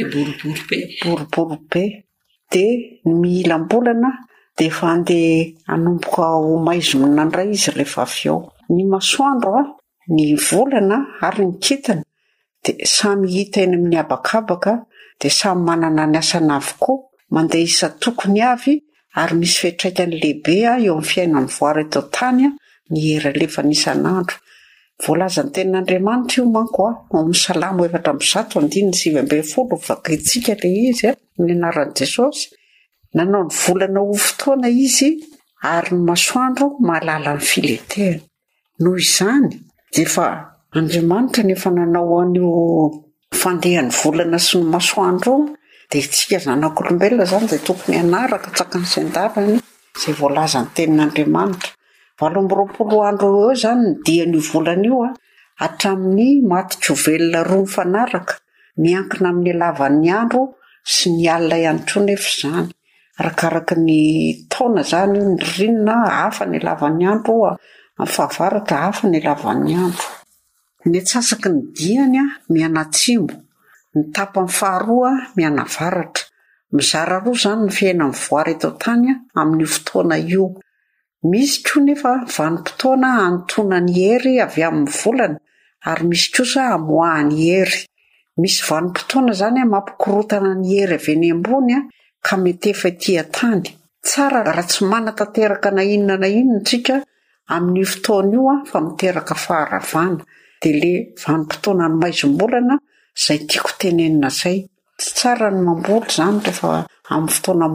[1.03, 1.83] boroboro be
[2.51, 2.63] de
[3.05, 4.09] ny mihilam-bolana
[4.57, 8.41] de efa andeha anomboka ho maizo monandray izy rehefa avy ao
[8.73, 9.63] ny masoandro a
[10.15, 12.03] ny volana ary ny kintina
[12.63, 14.73] dea samy hita eny amin'ny abakabaka
[15.21, 16.97] de samy manana ny asana avokoa
[17.33, 18.75] mandeha isa tokony avy
[19.21, 22.53] ary misy fetraika n' lehibe ah, eo amy fiaina n voaro etootany ah,
[22.93, 24.35] nieralefanisan'anro
[25.05, 27.49] volazany tenin'andriamanitra io manko ah, ijesosy
[33.17, 35.09] nanao ny volana ho fotoana izy
[35.75, 38.19] ary ny masoandro mahalala ny filetehna
[38.81, 39.47] noho izany
[39.95, 40.27] de fa
[40.79, 42.51] andriamanitra nefa nanao an'io
[43.41, 45.33] fandehan'ny volana sy no masoandro
[46.01, 49.53] dtsika zanak'olobelona zany zay tokony anaraka tsaknysandarany
[50.01, 51.71] zay volazany tenin'andriamanitra
[52.21, 55.11] valomboroolo andro eo zany ny dian'volanaio a
[55.65, 58.33] atramin'ny maty kovelona roa nyfanaraka
[58.83, 60.41] miankina amin'ny alavan'ny andro
[60.93, 62.67] sy ny alina ihany tronefa zany
[63.19, 63.97] arakaraky ny
[64.51, 65.95] taona zany nrinna
[66.27, 67.35] afany alavan'ny andro
[68.03, 70.09] mfahavaratra afa ny alavan'ny andro
[70.91, 73.33] nytsasaky ny diany a mianatsimbo
[73.95, 76.23] nytapany faharoa mianavaratra
[76.73, 80.45] mizara ro zany no fiaina myy voary eto tanya amin'nifotoana io
[81.29, 85.37] misy koa nefa vanimpotoana antonany ery avy amin'ny volana
[85.89, 87.77] ary misy kosa amooahny ery
[88.41, 91.79] misy vanimpotoana zany mampikorotana ny ery avy nyambony a
[92.25, 93.63] ka metefa tỳatany
[94.07, 96.95] tsara raha tsy manatanteraka na inona na inona ntsika
[97.55, 100.19] ami'nfotoana io a fa miteraka faharavana
[100.61, 102.75] dia le vanimpotoana ny maizombolana
[103.15, 104.59] zay tiako tenenina zay
[104.97, 105.71] tsy tsa no
[106.23, 107.67] ao aaofa ny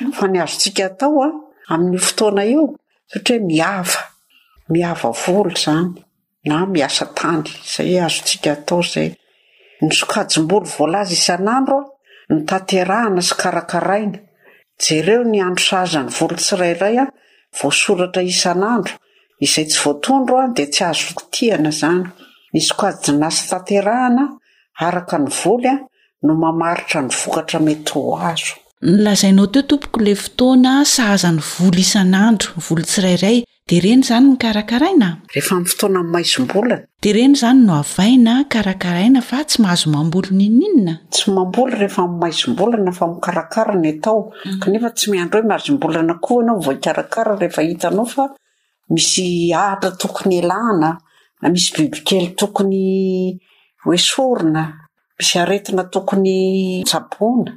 [0.00, 0.14] mhm.
[0.44, 1.28] azotsika atao a
[1.72, 2.62] amin'ny fotoana io
[3.12, 4.00] satri miava
[4.72, 5.92] miava volo zany
[6.48, 7.44] na miasatany
[7.76, 9.08] zay azotsika atao zay
[9.84, 11.82] ny sokajomboly voalaza isan'androa
[12.34, 14.18] nytaterahana sy karakaraina
[14.82, 17.04] jereo ny andro saazany volotsirairay a
[17.58, 18.94] voasoratra isan'andro
[19.44, 22.04] izay tsy voatondroa di tsy azo tiana zany
[22.54, 24.24] iy ko ajinasy tanterahana
[24.80, 25.74] araka ny voly a
[26.22, 32.52] no mamaritra ny vokatra mety o azo nylazainao too tompoko la fotoana sahazan'ny voly isan'andro
[32.68, 37.60] voly tsirairay de reny zany ny karakaraina rehefa my fotoana amiy maizombolana de reny zany
[37.66, 43.74] no avaina karakaraina fa tsy mahazo mamboly nininina tsy mamboly rehefa my maizombolana fa mkarakara
[43.82, 44.60] ny atao mm.
[44.62, 48.24] kanefa tsy miandro hoe mihazombolana koa anao vo ikarakara rehefa hitanao fa
[48.90, 50.98] misy ahatra tokony alahna
[51.40, 53.38] a misy bibikely tokony
[53.84, 54.62] hoesorona
[55.18, 57.50] misy aretina tokony jabona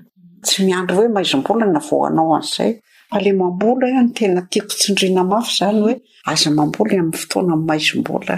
[0.44, 2.74] tsy miandro hoe maizombola na vohanao an'izay
[3.12, 5.96] ka le mambola no tena tiako tsindrina mafy zany hoe
[6.32, 8.34] aza mamboly amin'ny fotoana ay maizombola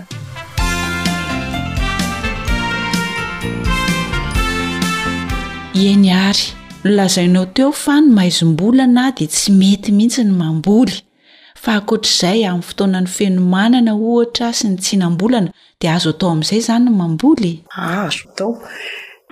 [5.81, 6.45] ieny ary
[6.83, 10.93] nolazainao teo fa ny maizom-bola na di tsy mety mihitsy ny mamboly
[11.65, 16.87] fa akotr'izay amin'ny fotoana ny fenomanana ohatra sy ny tsianambolana dia azo atao amin'izay izany
[16.99, 17.51] mamboly
[17.83, 18.49] aazo tao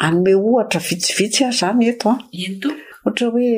[0.05, 2.17] anyme ohatra vitsivitsy a zany eto a
[3.03, 3.49] ohatra hoe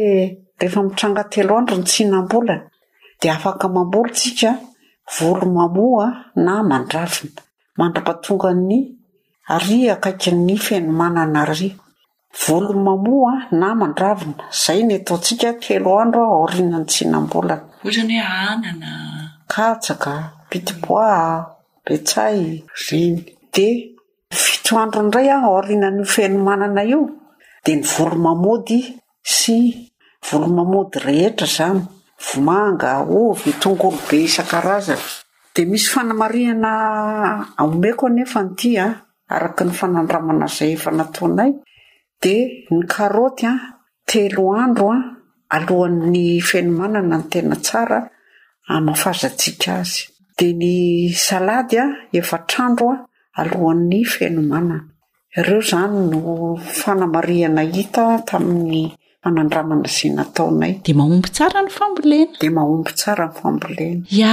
[0.59, 2.65] rehefa mitranga telo andro ny tsinambolana
[3.21, 4.51] de afaka mamboly tsika
[5.15, 6.07] volo mamoa
[6.45, 7.41] na mandravina
[7.79, 8.75] mandra-patonga ny
[9.53, 11.69] ary akaiky ny fenomanana ary
[12.33, 18.61] volomamoa a na mandravina zay ny ataontsika telo androa rinany tsinabolana ozanyoe an
[19.51, 22.39] kpitiboabeay
[23.55, 23.67] de
[24.43, 27.01] fito andro inray a aorinany fenomanana io
[27.65, 28.79] de ny volomamody
[29.37, 29.57] sy
[30.29, 31.81] volomamody rehetra zany
[32.27, 32.91] vomanga
[33.21, 35.05] ovy tongolobe isanaazana
[35.53, 36.71] de misy fanamarihana
[37.61, 38.85] aomeko nefana
[39.35, 41.55] araky ny fanadramanaaye
[42.21, 42.25] d
[42.69, 43.53] ny karaoty a
[44.09, 45.01] telo andro an
[45.55, 47.99] alohan''ny fanomanana ny tena tsara
[48.75, 49.97] amafazatsika azy
[50.37, 50.75] dea ny
[51.25, 51.85] salady a
[52.19, 52.99] efatr'andro a
[53.41, 54.75] alohan''ny fainomanana
[55.39, 56.19] ireo izany no
[56.79, 58.81] fanamariana hita tamin'ny
[59.23, 64.31] fanandramana zay nataonay di mahomby tsara ny fambolena di mahomby tsara ny fambolena ia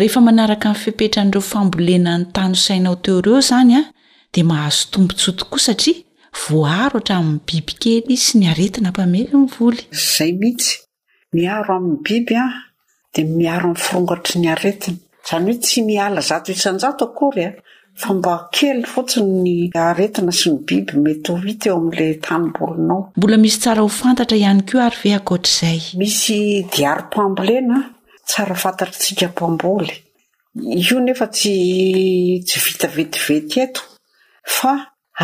[0.00, 3.84] rehefa manaraka in'ny fipetran'ireo fambolena ny tano sainao teo ireo izany an
[4.32, 5.96] dia mahazo tombontsotokoa satria
[6.32, 9.82] voarohatra amin'ny bibi kely sy ny aretina mpamely mivoly
[10.16, 10.76] zay mihitsy
[11.34, 12.46] miaro amin'ny biby a
[13.16, 14.94] de miaro my frongary nyaeiny
[15.28, 17.50] zany hoe tsy miala zainja aoya
[18.02, 19.56] fa mba kely fotsiny ny
[19.88, 24.62] aretina sy my biby mety oita eo amla taibolinao mbola misy tsara ho fantatra ihany
[24.70, 26.38] ko ary veakotr'zay misy
[26.76, 27.82] diarypambolena
[28.28, 29.92] tsara fantatr tsikampamboly
[30.86, 31.54] ioefa tsy
[32.46, 33.42] tsy vitavetive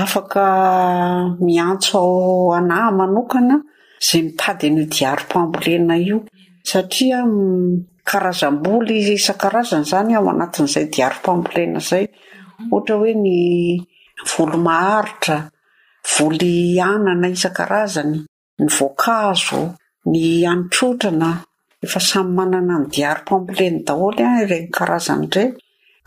[0.03, 0.47] afaka
[1.47, 3.57] miantso ao anahy manokana
[4.07, 6.19] zay mipady ny diarim-pambolena io
[6.71, 12.05] satria mm, karazam-boly isan-karazany izany ao anatin'izay diarim-pambolena zay
[12.77, 13.37] ohatra hoe ny
[14.31, 15.39] volo maharitra
[16.13, 16.55] voly
[16.93, 18.15] anana isankarazany
[18.63, 19.61] ny voankazo
[20.13, 21.31] ny anitrotrana
[21.85, 25.43] efa samy manana ny diarim-pambolena daholy a reny karazany ra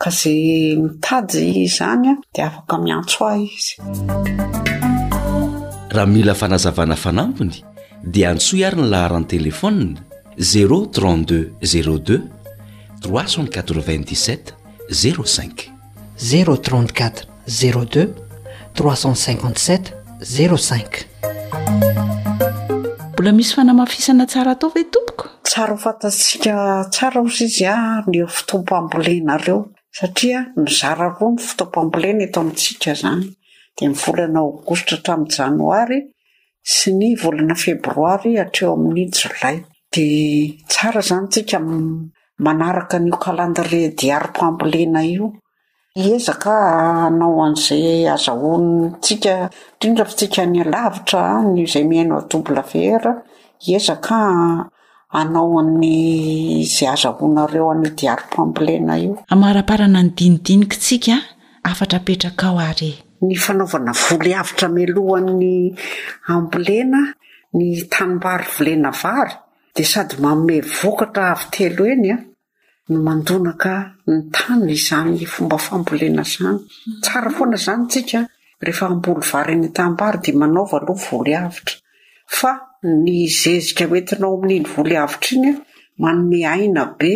[0.00, 3.74] ka zay mitady zany a dia afaka miantso ah izy
[5.94, 7.56] raha mila fanazavana fanampony
[8.14, 10.00] dia antsoa ary ny laharany telefonna
[10.50, 11.32] z32
[11.72, 12.16] 02
[13.02, 14.54] 387
[14.88, 15.68] 05
[16.28, 17.16] ze34
[17.60, 18.04] 02
[18.72, 21.04] 357 05
[23.12, 26.52] mbola misy fanamafisana tsara atao ve tompoko tsara ho fantatsika
[26.92, 27.76] tsara ozy izy a
[28.08, 29.58] ny fitompo ambolenareo
[29.98, 33.24] satria mizara ro ny fotopampolena eto amintsika zany
[33.76, 35.98] de mivolana agoustra hatrami'y janoary
[36.74, 39.56] sy ny volana febroary atreo amin'ny jolay
[39.94, 40.06] de
[40.70, 41.58] tsara zany tsika
[42.44, 45.28] manaraka n'o kalandrediary pamplena io
[46.04, 46.54] iezaka
[47.04, 49.34] hanao an'izay azahonny tsika
[49.80, 53.02] drindra fi tsika ny alavitra anyzay miaina dobla fer
[53.70, 54.16] iezaka
[55.12, 61.16] anaon'ny zy azahonareo any diari-pambolena io amaraparana ny dinidiniky tsika
[61.66, 62.92] afatra apetraka ao ary
[63.26, 65.74] ny fanaovana voliavitra melohan'ny
[66.32, 67.00] ambolena
[67.56, 69.34] ny tanimbary volena vary
[69.74, 72.24] di sady maome vokatra avy telo eny an ah,
[72.92, 73.72] no mandonaka
[74.06, 76.58] ny tana izany fomba fambolena zany
[77.02, 78.18] tsara foana zany tsika
[78.64, 84.96] rehefa ambolo vary ny tambary dia manaova aloha vol aitra ny zezika oetinao amin'indy voly
[84.96, 85.50] avitra iny
[86.00, 87.10] manne aina be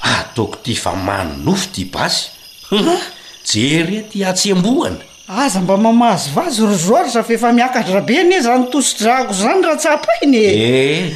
[0.00, 0.58] atoko ah?
[0.58, 2.28] ah, ty fa many nofo ty basy
[2.74, 2.98] ah?
[3.46, 4.98] jery e ty atsyambohany
[5.28, 9.88] aza mba mamahazy vazy rozory zavy efa miakatra be anie zany tosodrako zany raha tsy
[9.88, 11.14] apainye eh,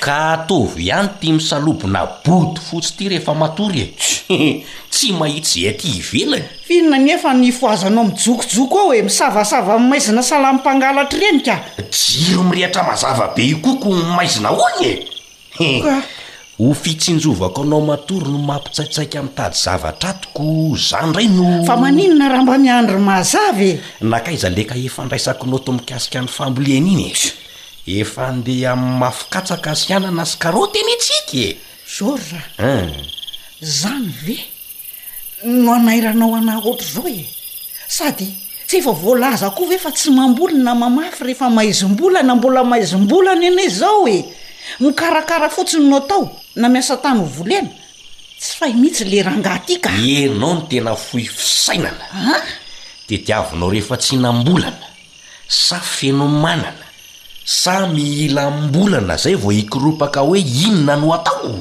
[0.00, 3.86] ka ataovy ihany ty misalobona boto fotsy ity rehefa matory e
[4.92, 11.18] tsy mahitsy ay ty hivelany finina nefa ny foazanao miijokojokoa hoe misavasava y maizina salamimpangalatra
[11.18, 11.58] renyka
[11.90, 15.06] jiro mirehatra mazava be iokoko nmaizina hoagny
[15.58, 15.82] e
[16.58, 20.44] ho fitsinjovako anao matory no mampitsaitsaika amin'ntady zavatra toko
[20.88, 26.28] zanydrayno fa maninona raha mba miandry mahazavy e nakaiza leka efa ndraisako nao to mikasikany
[26.30, 27.22] famboleana iny ez
[27.90, 31.50] efa ndeha mafikatsaka asiana na asykaroteny intsika e
[31.90, 32.86] zorraa
[33.60, 34.38] zany ve
[35.50, 37.24] no anairanao anahy ohatra zao e
[37.88, 38.30] sady
[38.66, 43.68] tsy efa voalaza koa ve fa tsy mambolyna mamafy rehefa maaizom-bolana mbola maizom-bolana ana e
[43.68, 44.18] zao e
[44.80, 47.70] mikarakara fotsiny no atao na miasa tany ho volena
[48.40, 52.40] tsy fay mihitsy le rangatiaka enao no tena fohy fisainana a
[53.08, 54.86] de tiavinao rehefa tsy hinambolana
[55.48, 56.86] sa fenomanana
[57.44, 61.52] sa miilambolana izay vao hikoropaka hoe inona no atao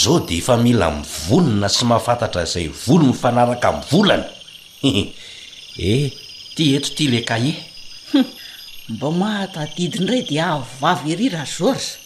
[0.00, 4.26] zao dia efa mila mivonona sy mahafantatra izay voly mifanaraka mivolana
[5.90, 6.04] eh
[6.54, 7.52] ty eto ity le ka ie
[8.92, 12.01] mba mahtadidi indray dia avvavy eryra zors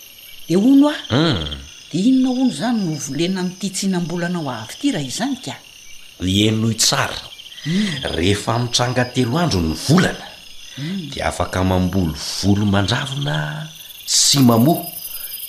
[0.47, 1.43] dia o no ah
[1.91, 5.55] dia inonao ono zany no volena n'titsi nambolana ho avy ity raha izzany ka
[6.23, 7.19] enoi tsara
[7.67, 8.15] hmm.
[8.17, 10.27] rehefa miitranga telo andro ny volana
[10.79, 11.11] hmm.
[11.13, 13.37] dia afaka mambolo volo mandravina
[14.07, 14.87] sy mamoha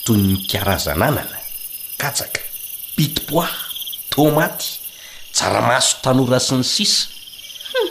[0.06, 1.38] toyy ny karazananana
[2.02, 2.42] katsaka
[2.98, 3.48] pitipoi
[4.10, 4.68] tômaty
[5.34, 7.90] tsaramaso tanora sy ny sisahm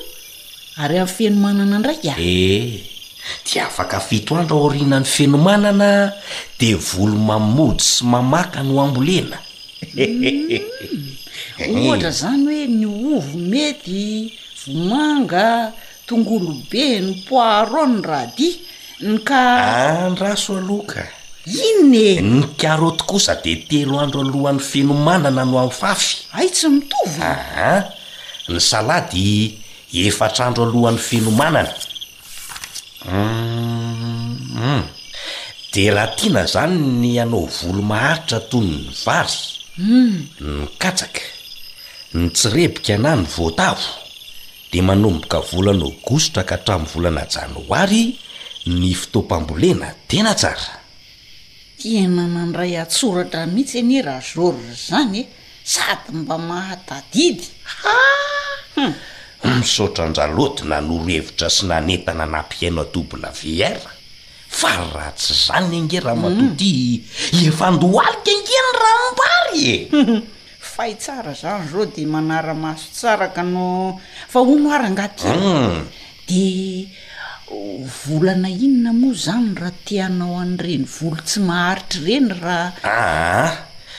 [0.83, 2.95] ary amin'ny fienomanana ndraika a eh
[3.45, 5.91] dia afaka fito andro aorinany fenomanana
[6.59, 9.39] di volo mamody sy mamaka ny ambolena
[9.95, 11.74] mm.
[11.74, 12.85] ohatra zany hoe ny
[13.16, 14.05] ovo mety
[14.66, 15.47] vomanga
[16.07, 18.53] tongolo be ny poaro a ny radia
[19.07, 21.03] ny kanraso ah, aloka
[21.66, 27.85] inone ny karoty kosa dia telo andro alohan'ny fenomanana no amfafy ai tsy mitovaah
[28.51, 29.33] ny salady
[30.07, 31.72] efatra andro alohan'ny fenomanana
[35.73, 39.37] dia raha tiana izany ny anao volo maharitra tony ny vary
[39.77, 40.29] hmm.
[40.41, 41.21] nykatsaka
[42.15, 43.89] ny tsirebika ana ny voatavo
[44.73, 48.03] dia manomboka volan'ogostra ka hatramin'ny volanajany oary
[48.79, 50.69] ny fitom-pambolena tena tsara
[51.81, 55.27] tiena nandray atsoratra mihitsy any ra zoroa izany e
[55.73, 57.91] sady mba mahatadidyha
[58.75, 58.95] hmm.
[59.45, 63.93] misaotraanjaloty nanoro hevitra sy nanentananampyhainao doublavi ara
[64.59, 66.72] fa ra tsy zany nange raha matoty
[67.05, 67.45] mm.
[67.45, 69.80] efandohalyka angeny raha nombary e
[70.72, 74.01] fa hitsara zany zao dia manara-maso tsaraka nao
[74.32, 75.80] fa hono ary angatyy mm.
[76.28, 76.89] dia
[78.09, 83.55] volana inona moa zany raha tianao an'ireny volo tsy maharitra reny rahaa ah, ah.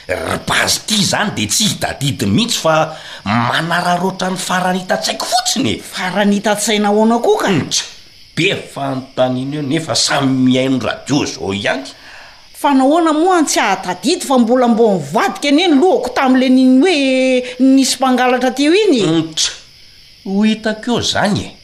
[0.07, 2.95] ry pazy ty zany de tsy hitadidy mihitsy fa
[3.25, 7.85] manara roatra ny farany ita-tsaiko fotsiny farany ita-tsainahoana ko ka hmm, tra
[8.35, 11.83] be fanotanina eo nefa samy miaino radio zao ihany
[12.53, 17.95] fa nahoana mo an tsy ahatadidy fa mbola mbon'nivoadika anyeny loako tam'la niny hoe nisy
[17.95, 19.51] mpangalatra teo inyntra
[20.25, 21.55] hmm, ho hitako eo zany e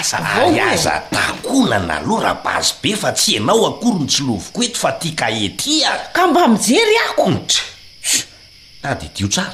[0.00, 0.24] aza
[0.72, 4.92] aza takoho na naloha rapazy be fa tsy anao akory ny tsy lovoko eto fa
[4.96, 7.73] tia ka ety a ka mba mijery akontra
[8.84, 9.52] td diotsar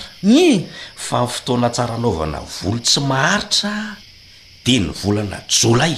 [1.07, 3.75] fa fotoana tsara naovana volo tsy maharitra
[4.65, 5.95] di ny volana jolay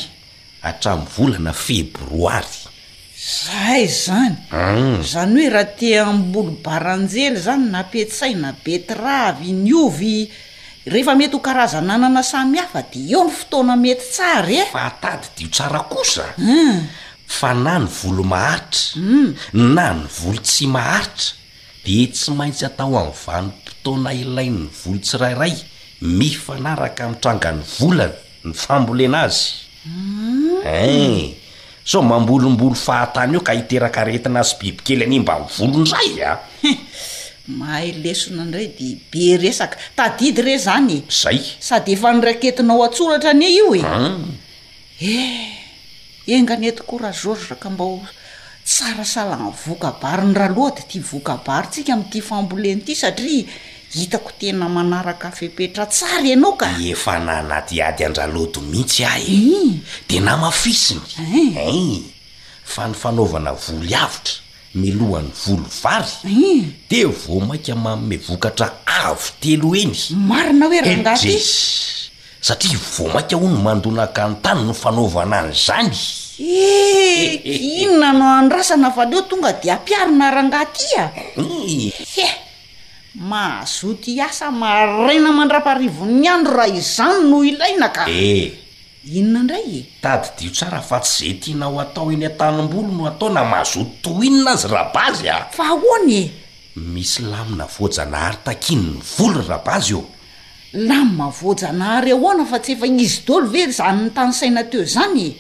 [0.69, 2.61] atramyvolana febroary
[3.17, 4.95] zay zany hmm.
[5.13, 10.15] zany hoe raha tia amboly baranjely zany napetsaina betravy ny ovy
[10.93, 14.69] rehefa mety ho karazananana samihafa di eo ny fotoana mety tsara eh?
[14.75, 16.81] fatady diotsaa hmm.
[17.39, 19.29] fa na ny volo maharitra hmm.
[19.77, 21.41] na ny volo tsy maharitra
[21.85, 25.53] de tsy maintsy atao anvany potona ilai'ny volotsirairay
[26.19, 28.15] mifanaraka mitranga ny volany
[28.47, 29.47] ny fambole anazy
[29.85, 30.63] hmm.
[30.63, 31.35] e eh,
[31.91, 36.33] so mambolimbolo fahatany eo ka hiteraka retina azy bibikely any mba mivolondray a
[37.59, 43.47] mahaylesona ndray di be resaka tadidy re zany e zay sady efa niraketinao atsoratra any
[43.59, 44.31] io e hmm.
[45.01, 48.07] eh enga an etikora zozraka mbaolo
[48.65, 53.45] tsara salana vokabarin ra loato ti voka barytsika ami'ity famboleny ity satria
[53.91, 61.01] hitako tena manaraka fehpetra tsara anao ka efa nanatyady andraloto mihitsy ah y de namafisiny
[61.59, 62.03] e
[62.65, 64.41] fa ny fanaovana voliavitra
[64.75, 66.65] milohan'ny volo vary eh.
[66.91, 71.19] de vo mainka manomevokatra avo telo eny marina hoe ra eh, ngat
[72.41, 75.99] satria vo mainka ho ny mandonaka ny tany ny fanaovana any zany
[77.83, 81.07] inona nao andrasana fa leo tonga dia mpiarina rangatya
[82.15, 82.27] he
[83.15, 88.51] mahazoty asa maraina mandraparivon'ny andro raha izany no ilaina kae eh.
[89.13, 89.83] inona indray e?
[90.03, 94.67] tadydio tsara fa tsy zay tianaho atao eny a-tanymbolo no atao na mazoty toinina azy
[94.75, 96.31] rabazy a fa hoanye
[96.77, 100.03] misy lami navojanahary takiny ny volo n rabazy eo
[100.73, 105.31] lam navojanahary ahoana fa tsy efa izy doly ve zan'ny tanysaina teo zany e?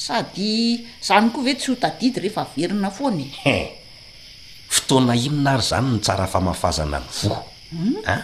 [0.00, 3.56] sady izany koa ve tsy hotadidy rehefa verina foany e?
[4.72, 7.42] fotoana inona ary zany ny tsara famafazana ny voaa
[7.76, 7.96] hmm?
[8.08, 8.22] ah,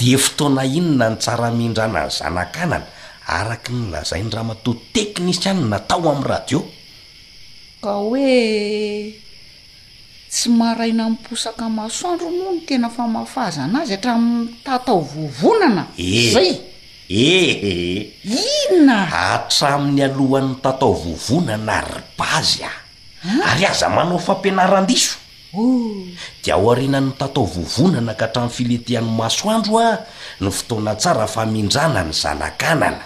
[0.00, 2.86] dia fotoana inona ny tsara mihindrana ny zana-kanana
[3.28, 6.60] araky ny lazai ny raha mato teknisiany na tao amin'ny radio
[7.84, 8.40] ka hoe
[10.32, 16.32] tsy maharaina miposaka masoandronoa no tena famafazana azy hatratatao vovonana eh.
[16.32, 16.50] zay
[17.10, 22.72] ehee inonaatramin'ny alohan'ny tatao vovonana rypazy a
[23.54, 25.14] ary aza manao fampianaran-diso
[26.44, 29.98] dia ao arinan'ny tatao vovonana ka hatramin'ny filetehan'ny masoandro a
[30.42, 33.04] ny fotoana tsara famindrana ny zanakanana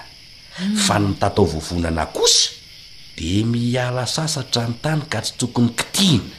[0.58, 0.76] hmm.
[0.80, 2.50] fa ny tatao vovonana kosa
[3.20, 6.32] dia miala sasatra ny tany ka tsy tokony kitihana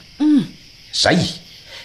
[0.93, 1.37] izay hmm.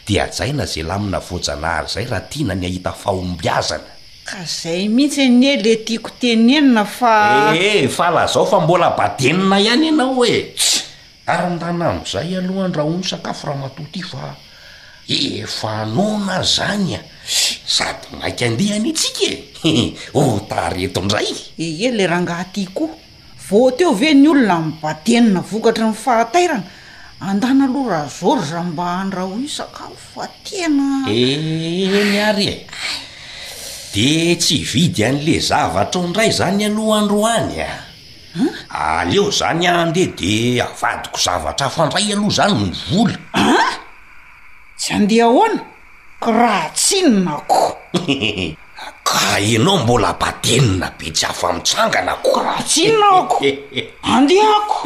[0.09, 3.96] dia ajaina zay lamina voajanahary izay raha tiana ny ahita fahombyazana
[4.27, 8.91] ka ah, zay mihitsy nye le tiako tenenna fae fa eh, eh, lazao fa mbola
[8.99, 10.51] badenina ihany ianao e
[11.31, 14.35] andana am'zay aloha andraho no sakafo raha matoty fa
[15.09, 17.01] e, efanona zagny a
[17.67, 19.31] sady naiky andehanytsika
[20.19, 22.91] ho taretondray e e le rahangah ty ko
[23.47, 26.65] voateo ve ny olona badenina vokatra ny fahatairana
[27.23, 32.57] andana aloha raha zory za mba andraho no sakafo atiana eeny ary e
[33.97, 37.71] de tsy ividy an'le zavatra o ndray zany aloha andro any a
[38.45, 38.45] e.
[38.69, 43.73] aleo zany andeha de avadiko zavatra afandray aloha zany mivolaa
[44.81, 45.61] tsy andeha ahoana
[46.25, 47.63] kraha tsinonako
[49.09, 53.39] ka anao mbola patenina be tsy hafa mitsangana ko krahatsinna ako
[54.15, 54.77] andeako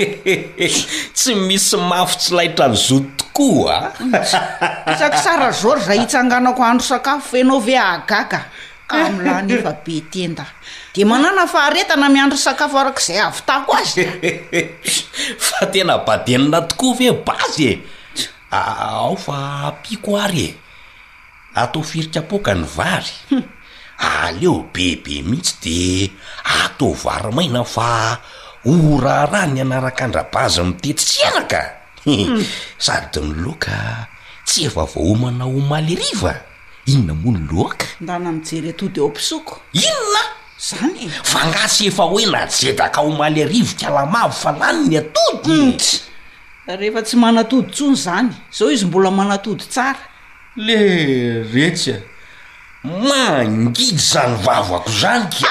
[1.19, 3.77] tsy misy mafo tsy laitra ny zotokoa
[4.87, 8.41] a isak sara zory za hitsanganako andro sakafo enao ve agaka
[8.91, 10.45] mla ny va be tena
[10.95, 14.03] de manana fa aretana miandro sakafo arak' izay avy tako azy
[15.47, 17.75] fa tena badenina tokoa ve bazy e
[18.51, 20.55] ao fa piko ary e
[21.63, 23.43] atao firikapoka ny vary hmm.
[24.27, 25.81] aleo bebe mihitsy de
[26.65, 27.89] atao varymaina fa
[28.71, 31.63] oh rarah ny anarakandrabazy mitettsy araka
[32.05, 32.43] hmm.
[32.87, 33.79] sady ny loka
[34.47, 36.50] tsy efa vahomana homaleriva
[36.87, 40.23] inona mo no loaka nda na mijery atody eo ampisoko inona
[40.69, 41.49] zany fa e.
[41.53, 47.17] gnasy efa hoe najedaka o maly arivok alamavo fa lany ny atodytsy hmm, rehefa tsy
[47.17, 49.99] manatody tsony zany zaho izy mbola manatody tsara
[50.57, 50.79] le
[51.55, 52.05] rehetsya e.
[52.85, 55.37] mangidy zany vavako zany k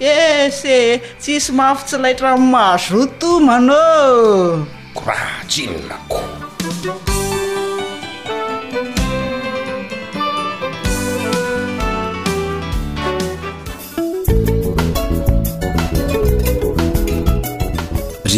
[0.00, 6.22] e see tsisy mafy tsy laitrano mahazoto manoo korahatsyinonako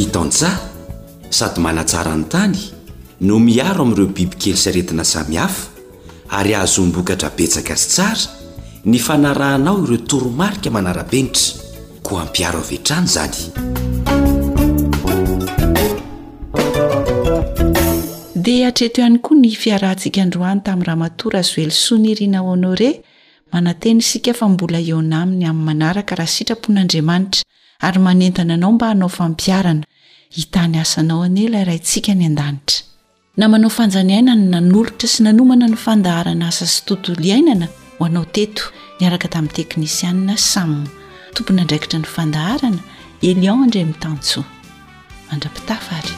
[0.00, 0.58] itaonjaha
[1.38, 2.54] sady manatsarany tany
[3.28, 5.62] no miaro amin'ireo biby kely sy aretina samihafa
[6.38, 8.24] ary ahazombokatra betsaka sy tsara
[8.90, 11.46] ny fanarahanao ireo toromarika manara-benitra
[12.06, 13.36] koa hampiaro aven-trano izany
[18.44, 22.90] dia atreto ihany koa ny fiarahntsika androany tamin'y rahamatora azo ely sonirina oanao re
[23.52, 27.42] mananteny isika fa mbola eona aminy amin'ny manaraka raha sitrapon'andriamanitra
[27.80, 29.84] ary manentana anao mba hanao fampiarana
[30.30, 32.76] hitany asanao ane laraha intsika ny andanitra
[33.38, 37.66] na manao fanjaniainana nanolotra sy nanomana no fandaharana asa sy tontolo iainana
[37.98, 38.62] ho anao teto
[39.00, 40.90] niaraka tamin'ny teknisianna samia
[41.34, 42.80] tompony andraikitra ny fandaharana
[43.30, 44.38] eliao indre mitantso
[45.28, 46.12] mandrapitafary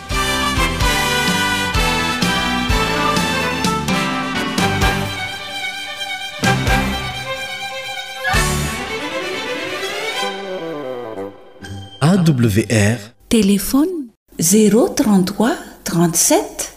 [12.00, 12.96] awr
[13.28, 15.52] telefony 033
[15.84, 16.72] 37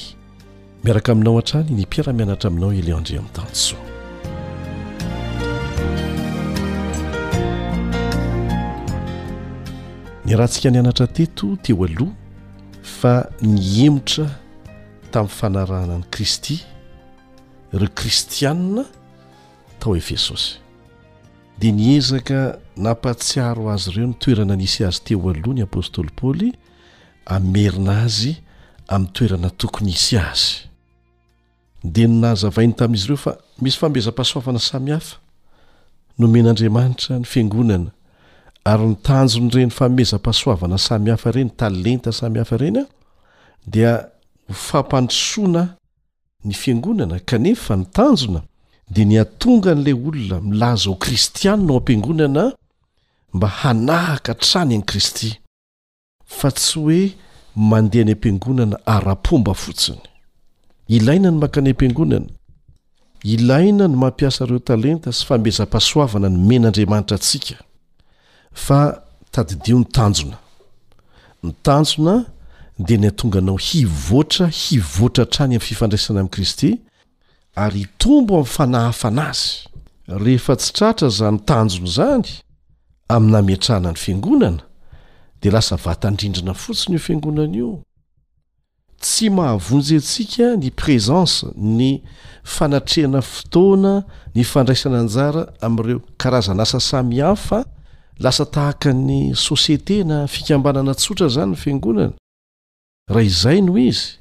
[0.84, 3.91] miaraka aminao an-trany ny mpiaramianatra aminao ile andre amin'ny tanosoa
[10.32, 12.12] erahantsika nianatra teto teo aloha
[13.00, 13.12] fa
[13.42, 14.26] ny emotra
[15.12, 16.54] tamin'ny fanaranani kristy
[17.74, 18.84] ireo kristianna
[19.78, 20.56] tao efesosy
[21.58, 22.38] dia niezaka
[22.76, 26.48] nampatsiaro azy ireo nytoerana nisy azy teo aloha ny apôstôly paoly
[27.34, 28.32] amnny merina azy
[28.88, 30.50] amin'nytoerana tokony isy azy
[31.92, 35.16] dia no nahzavainy tamin'izy ireo fa misy fambezam-pasoavana samihafa
[36.18, 37.90] nomen'andriamanitra ny fiangonana
[38.64, 42.86] ary ny tanjony ireny famezam-pasoavana samyhafa ireny talenta samy hafa reny a
[43.66, 44.08] dia
[44.50, 45.74] hfampanosoana
[46.44, 48.42] ny fiangonana kanefa ny tanjona
[48.90, 52.52] dia ny atonga an'lay olona milaza o kristianina ao am-piangonana
[53.34, 55.34] mba hanahaka trany an'i kristy
[56.26, 57.00] fa tsy hoe
[57.56, 59.98] mandeha any am-piangonana ara-pomba fotsiny
[60.88, 62.26] ilaina no mankany am-pingonana
[63.22, 67.54] ilaina ny mampiasa reo talenta sy famezam-pasoavana ny men'andriamanitra antsika
[68.52, 70.36] fa tadidio ny tanjona
[71.42, 72.22] ny tanjona
[72.78, 76.72] dia ny antonganao hivoatra hivoatra htrany amin'ny fifandraisana amin'i kristy
[77.56, 79.64] ary tombo amin'ny fanahafa ana azy
[80.08, 82.28] rehefa tsy tratra za ny tanjona zany
[83.08, 84.62] aminametrahana ny fiangonana
[85.40, 87.72] dia lasa vatandrindrina fotsiny io fiangonana io
[89.00, 92.02] tsy mahavonjy antsika ny presansa ny
[92.44, 94.02] fanatrehana fotoana
[94.34, 97.64] ny fandraisana njara amin'ireo karazana sa samihafa
[98.18, 102.12] lasa tahaka ny sosiete na fikambanana tsotra izany ny fiangonana
[103.08, 104.18] raha izay noho izy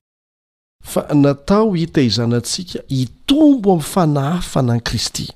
[0.84, 5.28] fa natao hita izanantsika hitombo amin'ny fanahafa na ny kristy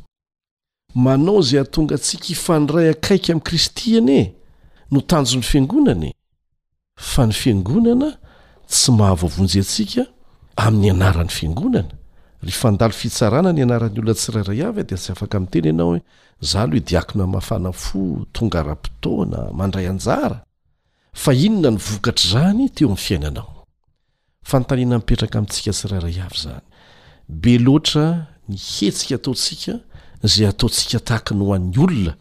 [0.95, 4.33] manao zay atonga antsik hifandray akaiky amin'i kristy anie
[4.91, 6.13] no tanjony fiangonanae
[6.95, 8.17] fa ny fiangonana
[8.69, 10.01] tsy mahavovonjy antsika
[10.57, 11.91] amin'ny anaran'ny fiangonana
[12.45, 15.87] ny fandalo fitsarana ny anaran'ny olona tsirairay avy ho de tsy afaka mi'n teny ianao
[15.95, 16.01] hoe
[16.49, 18.01] za alohe diakina mafana fo
[18.37, 20.37] tonga ara-potoana mandray anjara
[21.23, 23.65] fa inona ny vokatra zany teo amin'n fiainanao
[24.49, 26.63] fantaniana mipetraka amintsika tsirairay avy zany
[27.41, 28.05] be loatra
[28.47, 29.73] ny hetsika ataotsika
[30.23, 32.13] zay ataotsika tahaka ny hoan'ny olona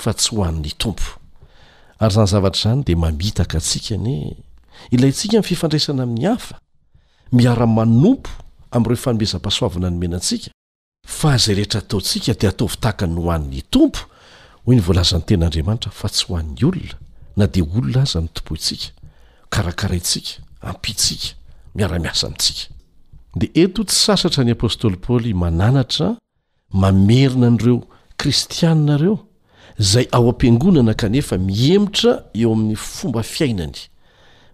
[0.00, 4.36] fa tsy hoan'ny tompoayzany zavatra zany de mamitaka atsika nyoe
[4.94, 6.54] ilay ntsika n fifandraisana amin'ny hafa
[7.34, 8.43] miara manompo
[8.74, 10.50] amin'ireo fanombezam-pasoavana ny menantsika
[11.18, 14.00] fa zay rehetra ataontsika dia atao vitahaka ny ho an'ny tompo
[14.64, 16.98] hoy ny voalazan'ny tenandriamanitra fa tsy ho an'ny olona
[17.38, 18.88] na dia olona azy mi'ny tompoitsika
[19.54, 20.32] karakaraintsika
[20.70, 21.28] ampitsika
[21.76, 22.64] miara-miasa amintsika
[23.40, 26.08] dia eto tsy sasatra ny apôstôly paoly mananatra
[26.82, 27.78] mamerina an'ireo
[28.20, 29.16] kristianinareo
[29.78, 33.78] zay ao am-piangonana kanefa mihemotra eo amin'ny fomba fiainany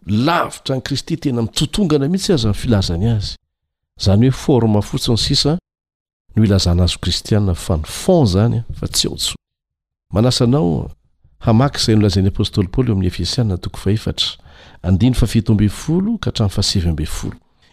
[0.06, 3.36] lavitra ny kristy tena mitotongana mihitsy azy nfilazany azy
[4.00, 5.56] zany hoe forma fotsiny sisa
[6.36, 9.34] no ilazana azo kristiaa fa ny fon zanya fa tsy ao
[10.18, 10.90] anasanao
[11.44, 13.06] hamaky izay nolazan'ny apôstoly paoly eo amn'ny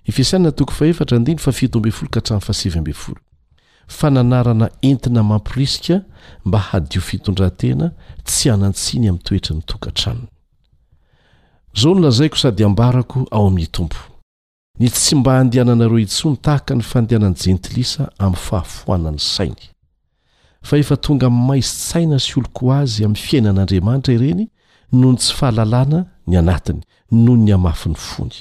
[0.08, 2.64] efesianna toko faa
[3.90, 6.02] fa nanarana entina mampirisika
[6.46, 7.92] mba hadio fitondratena
[8.26, 10.28] tsy anan-tsiny ami'ny toetra ny tokantraminy
[11.76, 13.98] zao no lazaiko sady ambarako ao amin'ny tompo
[14.80, 19.64] ny tsy mba handehananareo hintsony tahaka ny fandehanany jentilisa amin'ny fahafoanany sainy
[20.62, 24.46] fa efa tonga maisy tsaina sy olo ko azy amin'ny fiainan'andriamanitra ireny
[24.92, 28.36] no ny tsy fahalalàna ny anatiny noho ny hamafiny fony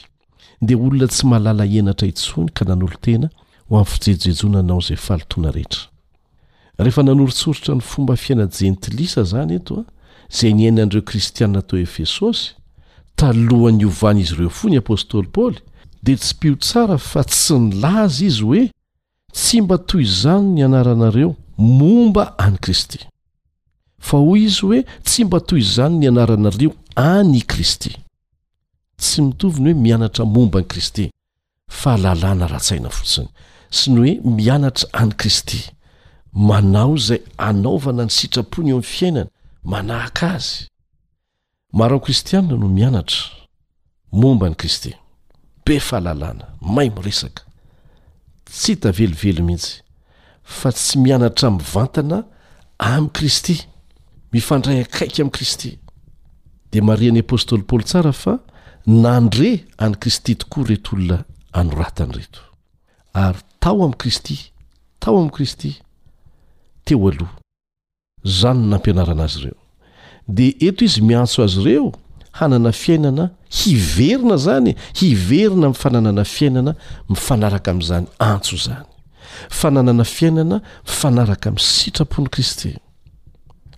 [0.62, 3.30] dia olona tsy mahalala enatra hintsony ka nanolo-tena
[3.70, 5.89] ho amin'ny fijeojejonanao izay fahalotoana rehetra
[6.78, 9.84] rehefa nanorotsorotra ny fomba fiainan- jentilisa izany eto a
[10.32, 12.53] izay nyainan'ireo kristianina tao efesosy
[13.16, 15.61] talohan'ny ovana izy ireo fo ny apôstôly paoly
[16.03, 18.65] dia tsy mpio tsara fa tsy nylaza izy hoe
[19.33, 21.31] tsy mba toy izany ny anaranareo
[21.79, 22.99] momba any kristy
[24.07, 27.93] fa hoy izy hoe tsy mba toy izany ny anaranareo any kristy
[29.01, 31.05] tsy mitovyny hoe mianatra momba an'i kristy
[31.81, 33.29] fa lalàna raha-tsaina fotsiny
[33.79, 35.61] sy ny hoe mianatra any kristy
[36.33, 39.31] manao izay anaovana ny sitrapona eo amin'ny fiainana
[39.73, 40.59] manahaka azy
[41.79, 43.21] maro an'i kristianina no mianatra
[44.21, 44.93] momba an'y kristy
[45.67, 47.43] be fahalalàna may miresaka
[48.47, 49.81] tsy hitavelively mihitsy
[50.59, 52.19] fa tsy mianatra mivantana
[52.79, 53.57] amin'i kristy
[54.33, 55.71] mifandrayakaika ami'i kristy
[56.73, 58.33] dia marian'i apôstôly paoly tsara fa
[59.05, 59.51] nandre
[59.85, 61.19] any kristy tokoa reto olona
[61.61, 62.41] anoratany reto
[63.25, 64.37] ary tao amin'i kristy
[65.03, 65.71] tao amin'i kristy
[66.85, 67.37] teo aloha
[68.25, 69.59] izany n nampianarana azy ireo
[70.37, 71.93] dia eto izy miantso azy ireo
[72.39, 76.75] hanana fiainana hiverina zany hiverina am' fananana fiainana
[77.11, 78.85] mifanaraka ami'izany antso zany
[79.51, 82.77] fananana fiainana mifanaraka min' sitrapony kristy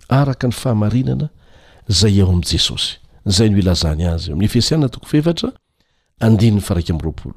[0.09, 1.29] araka ny fahamarinana
[1.87, 5.51] zay ao amn' jesosy zay no ilazany azy eo amin'ny efesianna tokofeefatra
[6.19, 7.35] andinyny faraika ami'ny roapolo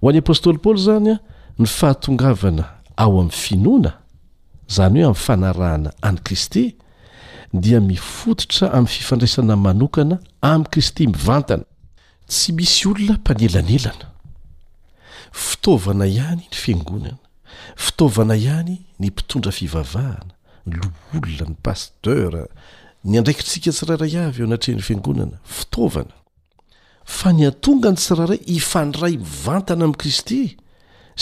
[0.00, 1.18] ho an'ny apostoly paoly zany a
[1.58, 2.64] ny fahatongavana
[2.96, 3.92] ao amin'ny finoana
[4.68, 6.74] zany hoe ami'y fanarahana any kristy
[7.52, 10.18] dia mifototra amin'ny fifandraisana manokana
[10.50, 11.64] amin'n kristy mivantana
[12.28, 14.06] tsy misy olona mpanelanelana
[15.46, 17.18] fitaovana ihany ny fiangonana
[17.76, 20.32] fitaovana ihany ny mpitondra fivavahana
[20.66, 22.42] ylo olona ny pastera
[23.04, 26.14] ny andraikitsika tsiraray avy eo anatrehan'ny fiangonana fitaovana
[27.18, 30.40] fa ny antonga ny tsiraray ifandray mivantana amin'i kristy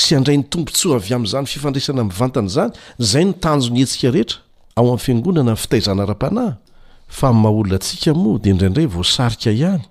[0.03, 2.73] sy andray ny tombontsoa avy amn'izany fifandraisana vantana zany
[3.03, 4.47] zay no tanjo ny hetsika rehetra
[4.81, 6.53] ao amin'ny fingonana y fitaizana ra-panahy
[7.19, 9.85] fa nymahaololna antsika moa dia indraindray voasarika ihany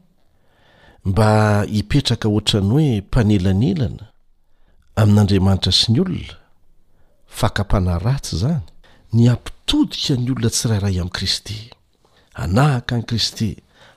[1.07, 1.29] mba
[1.73, 4.05] hipetraka oatra ny hoe mpanelanelana
[5.01, 6.33] amin'andriamanitra sy ny olona
[7.39, 8.65] fakam-panay ratsy izany
[9.15, 11.57] ny ampitodika ny olona tsirairay amin'i kristy
[12.39, 13.49] hanahaka n'i kristy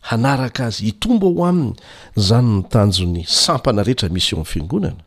[0.09, 1.73] hanaraka azy hitombo ao aminy
[2.21, 5.01] izany ny tanjony sampana rehetra misy o ami'ny fiangonana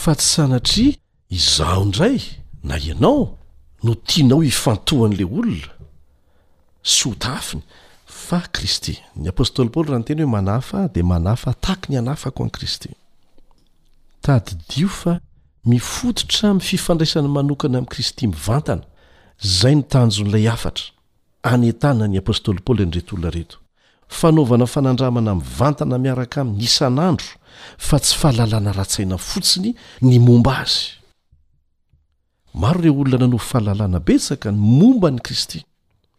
[0.00, 0.92] fa tsy sanatria
[1.36, 2.16] izao indray
[2.68, 3.22] na ianao
[3.84, 5.68] no tianao ifantohan'le olona
[7.00, 7.62] sotaafiny
[8.26, 12.40] fa kristy ny apôstoly paoly raha no teny hoe manafa de manafa ataaky ny anafako
[12.48, 12.90] an' kristy
[14.24, 15.12] tadidio fa
[15.72, 18.82] mifototra mififandraisany manokana amin'ni kristy mivantana
[19.58, 20.86] zay ny tanjon'ilay afatra
[21.52, 23.56] anentana ny apôstôly paoly nyretoolona reto
[24.18, 27.28] fanaovana fanandramana mivantana miaraka amin'ny isan'andro
[27.86, 29.70] fa tsy fahalalana raha-tsainan fotsiny
[30.08, 30.86] ny momba azy
[32.54, 35.64] maro ireo olona na no fahalalana betsaka ny momba ni kristy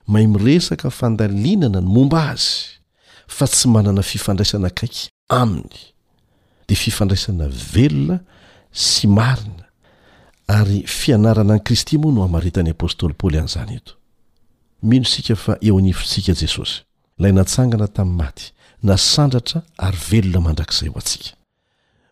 [0.07, 2.79] mahy miresaka fandalinana ny momba azy
[3.27, 5.79] fa tsy manana fifandraisana akaiky aminy
[6.67, 8.19] dia fifandraisana velona
[8.71, 9.63] sy marina
[10.47, 13.93] ary fianarana an'i kristy moa no hamaritan'i apôstôly paoly an'izany eto
[14.83, 16.81] mino isika fa eo anifontsika jesosy
[17.17, 18.45] ilay natsangana tamin'ny maty
[18.83, 21.31] nasandratra ary velona mandrakizay ho antsika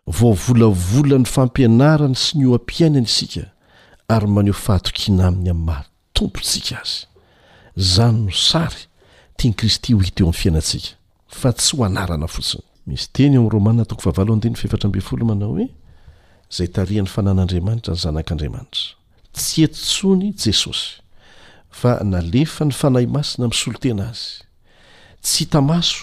[0.06, 3.53] vaovolavolona ny fampianarany sy ny ho am-piainana isika
[4.08, 7.00] ary maneho fahatokiana amin'ny am matompotsika azy
[7.92, 8.82] zany no sary
[9.38, 10.96] teany kristy ho hita eo amin'ny fiainatsika
[11.40, 15.24] fa tsy ho anarana fotsiny misy teny eoam' romanina toko vavalo andeny fevatra ambe folo
[15.30, 15.66] manao hoe
[16.56, 18.82] zay tarian'ny fanan'andriamanitra ny zanak'andriamanitra
[19.36, 20.90] tsy etontsony jesosy
[21.80, 24.30] fa nalefa ny fanahy masina msolotena azy
[25.22, 26.00] tsy hitamaso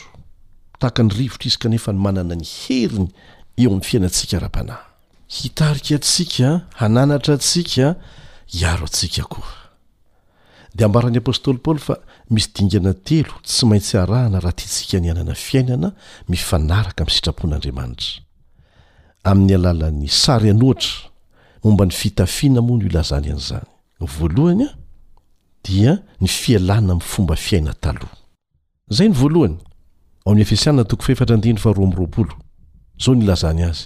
[0.80, 3.10] tahaka ny rivotra izy kanefa ny manana ny heriny
[3.62, 4.90] eo amn'ny fiainatsika raha-panahy
[5.32, 7.96] hitarika atsika hananatra atsika
[8.62, 9.52] iaro atsika koa
[10.76, 11.96] dia ambaran'ny apôstôly paoly fa
[12.36, 15.90] misy dingana telo tsy maintsy harahana raha tia tsika ny anana fiainana
[16.32, 18.20] mifanaraka amin'ny sitrapon'andriamanitra
[19.30, 20.96] amin'ny alalan'ny sary anoatra
[21.64, 23.68] momba ny fitafiana moa no o ilazany an'izany
[24.12, 24.72] voalohany a
[25.66, 28.16] dia ny fialana min'ny fomba fiaina taloha
[28.92, 29.56] izay ny voalohany
[30.26, 32.34] ao amin'ny efesianina toko fefatra ndiny faroam'roapolo
[33.04, 33.86] zao no ilazany azy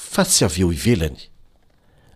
[0.00, 1.18] fa tsy av eo ivelany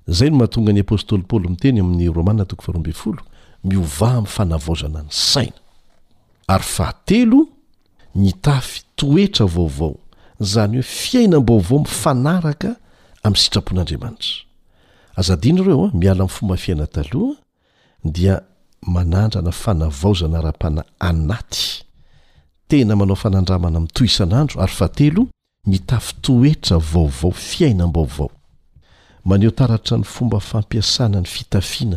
[0.07, 3.20] zay no mahatonga ny apôstôly paoly miteny amin'ny romana tokfarobfolo
[3.68, 5.61] miovaha m'fanavaozana ny saina
[6.55, 7.43] ary fahatelo
[8.14, 9.91] ny tafy toetra vaovao
[10.41, 12.70] zany hoe fiainam-baovao mifanaraka
[13.24, 14.45] amin'ny sitrapon'andriamanitra
[15.20, 15.95] azadiny ireo a ah?
[15.95, 17.39] miala mfomafiaina taloha
[18.05, 18.41] dia
[18.95, 21.85] manandrana fanavaozana ra-pana anaty
[22.68, 25.05] tena manao fanandramana mitoisan'andro aryfate
[25.67, 28.31] mitafitoetra vaovao fiaina mbaovao
[29.25, 31.97] maneho taratra ny fomba fampiasana ny fitafiana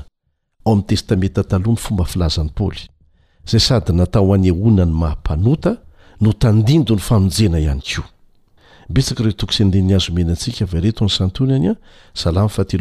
[0.66, 2.88] ao amn'ny testamenta talohany fomba filazany paôly
[3.48, 5.78] zay sady natao any ahona ny mahampanota
[6.22, 8.02] no tandindo ny famonjena ihany ko
[8.96, 11.76] esa retok sendeny azo menatsika retony santonya
[12.14, 12.78] salamfahteaata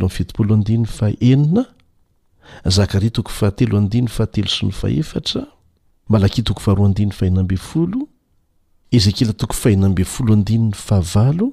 [8.93, 11.53] ezekiela toko fahinambe folo andinyny fahavalo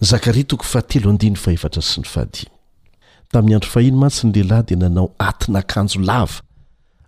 [0.00, 5.58] ny aaa tokoy fahateloadn fata sy ny ahadtam'ny andro ahi matsny lehilahy de nanao atina
[5.58, 6.40] akanjo lava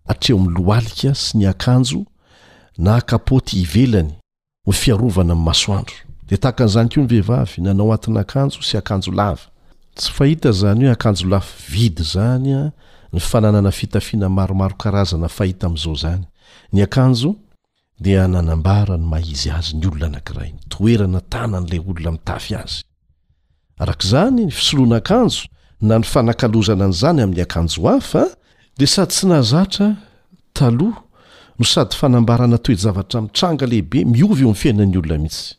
[0.07, 2.05] atreo am loalika sy ny akanjo
[2.79, 4.15] na kapoty hivelany
[4.67, 5.95] hofiarovana amasoandro
[6.29, 9.47] de tahakan'zany ko nyvehivavy nanao atina akanjo sy akanjo lava
[9.95, 12.71] tsy fahita zany hoe akanjo laf vidy zanya
[13.13, 16.25] ny fananana fitafiana maromaro karazana fahita am'izao zany
[16.73, 17.37] ny akanjo
[18.01, 22.83] dia nanambara ny maizy azy ny olona nakirainy toerana tanan'lay olona mitafy azy
[23.81, 25.47] arak' zany ny fisolona akanjo
[25.81, 28.23] na ny fanakalozana n'zany amin'ny akanjo afa
[28.79, 29.89] de sady tsy nahzatra
[30.55, 31.03] taloha
[31.59, 35.55] no sady fanambarana toezavatra mitranga lehibe miovy eo amny fiainan'ny olona mihitsy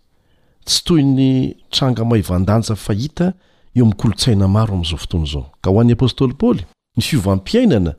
[0.66, 1.32] tsy toy ny
[1.74, 3.34] tranga maivandanjafahita
[3.78, 6.62] eo amikolotsaina maro amn'izao fotoany zao ka ho an'ny apôstôly paly
[6.98, 7.92] ny fiovampiainana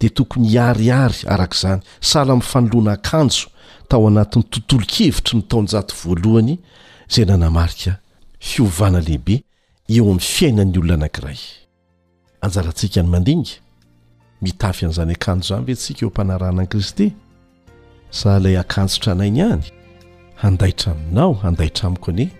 [0.00, 3.48] de tokony iariary arak' zany sahala mfanoloana akanjo
[3.88, 6.58] tao anatin'ny tontolo -kevitry mitaon-jato voalohany
[7.10, 7.96] izay nanamarika
[8.40, 9.42] fiovana lehibe
[9.88, 11.38] eo amin'ny fiainany olona anankiray
[12.40, 13.50] anjarantsika ny mandinga
[14.42, 17.12] mitafy an'izany akanjo izany ve ntsika eo ampanarahnan'i kristy
[18.10, 19.62] sa ilay akanjotra nainy iany
[20.36, 22.30] handahitra aminao handahitra amiko ani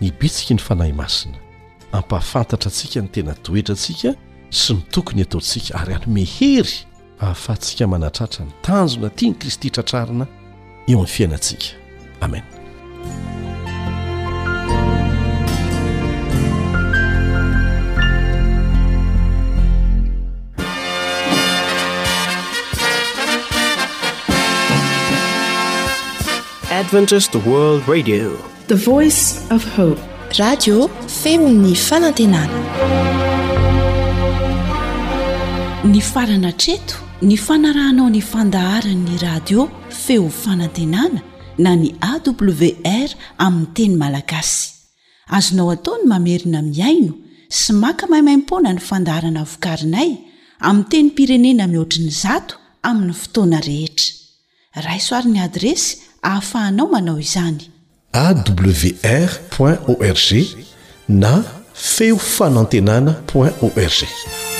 [0.00, 1.38] nibitsiky ny fanahy masina
[1.92, 4.14] ampahafantatra antsika ny tena doetra antsika
[4.50, 6.72] sy ny tokony ataontsika ary anomehery
[7.20, 10.26] ahafaantsika manatratra ny tanjona tia ny kristy tratrarina
[10.88, 11.66] eo any fiainantsika
[12.20, 12.50] amenadvent
[27.88, 28.32] radio
[28.68, 29.96] the voice f hoe
[30.38, 30.88] radio
[31.22, 32.58] femo'ny fanantenana
[35.84, 41.20] ny farana treto ny fanarahanao ny fandaharanyny radio feo fanantenana
[41.58, 43.14] na ny awr
[43.46, 44.70] amin'ny teny malagasy
[45.36, 47.12] azonao ataony mamerina miaino
[47.58, 50.10] sy maka maimaimpona ny fandaharana vokarinay
[50.68, 52.54] amin'n teny pirenena mihoatriny zato
[52.90, 55.90] amin'ny fotoana rehetra raisoaryn'ny adresy
[56.28, 57.62] ahafahanao manao izany
[58.18, 60.30] awr org
[61.08, 61.32] na
[61.74, 64.51] feo fanantenana org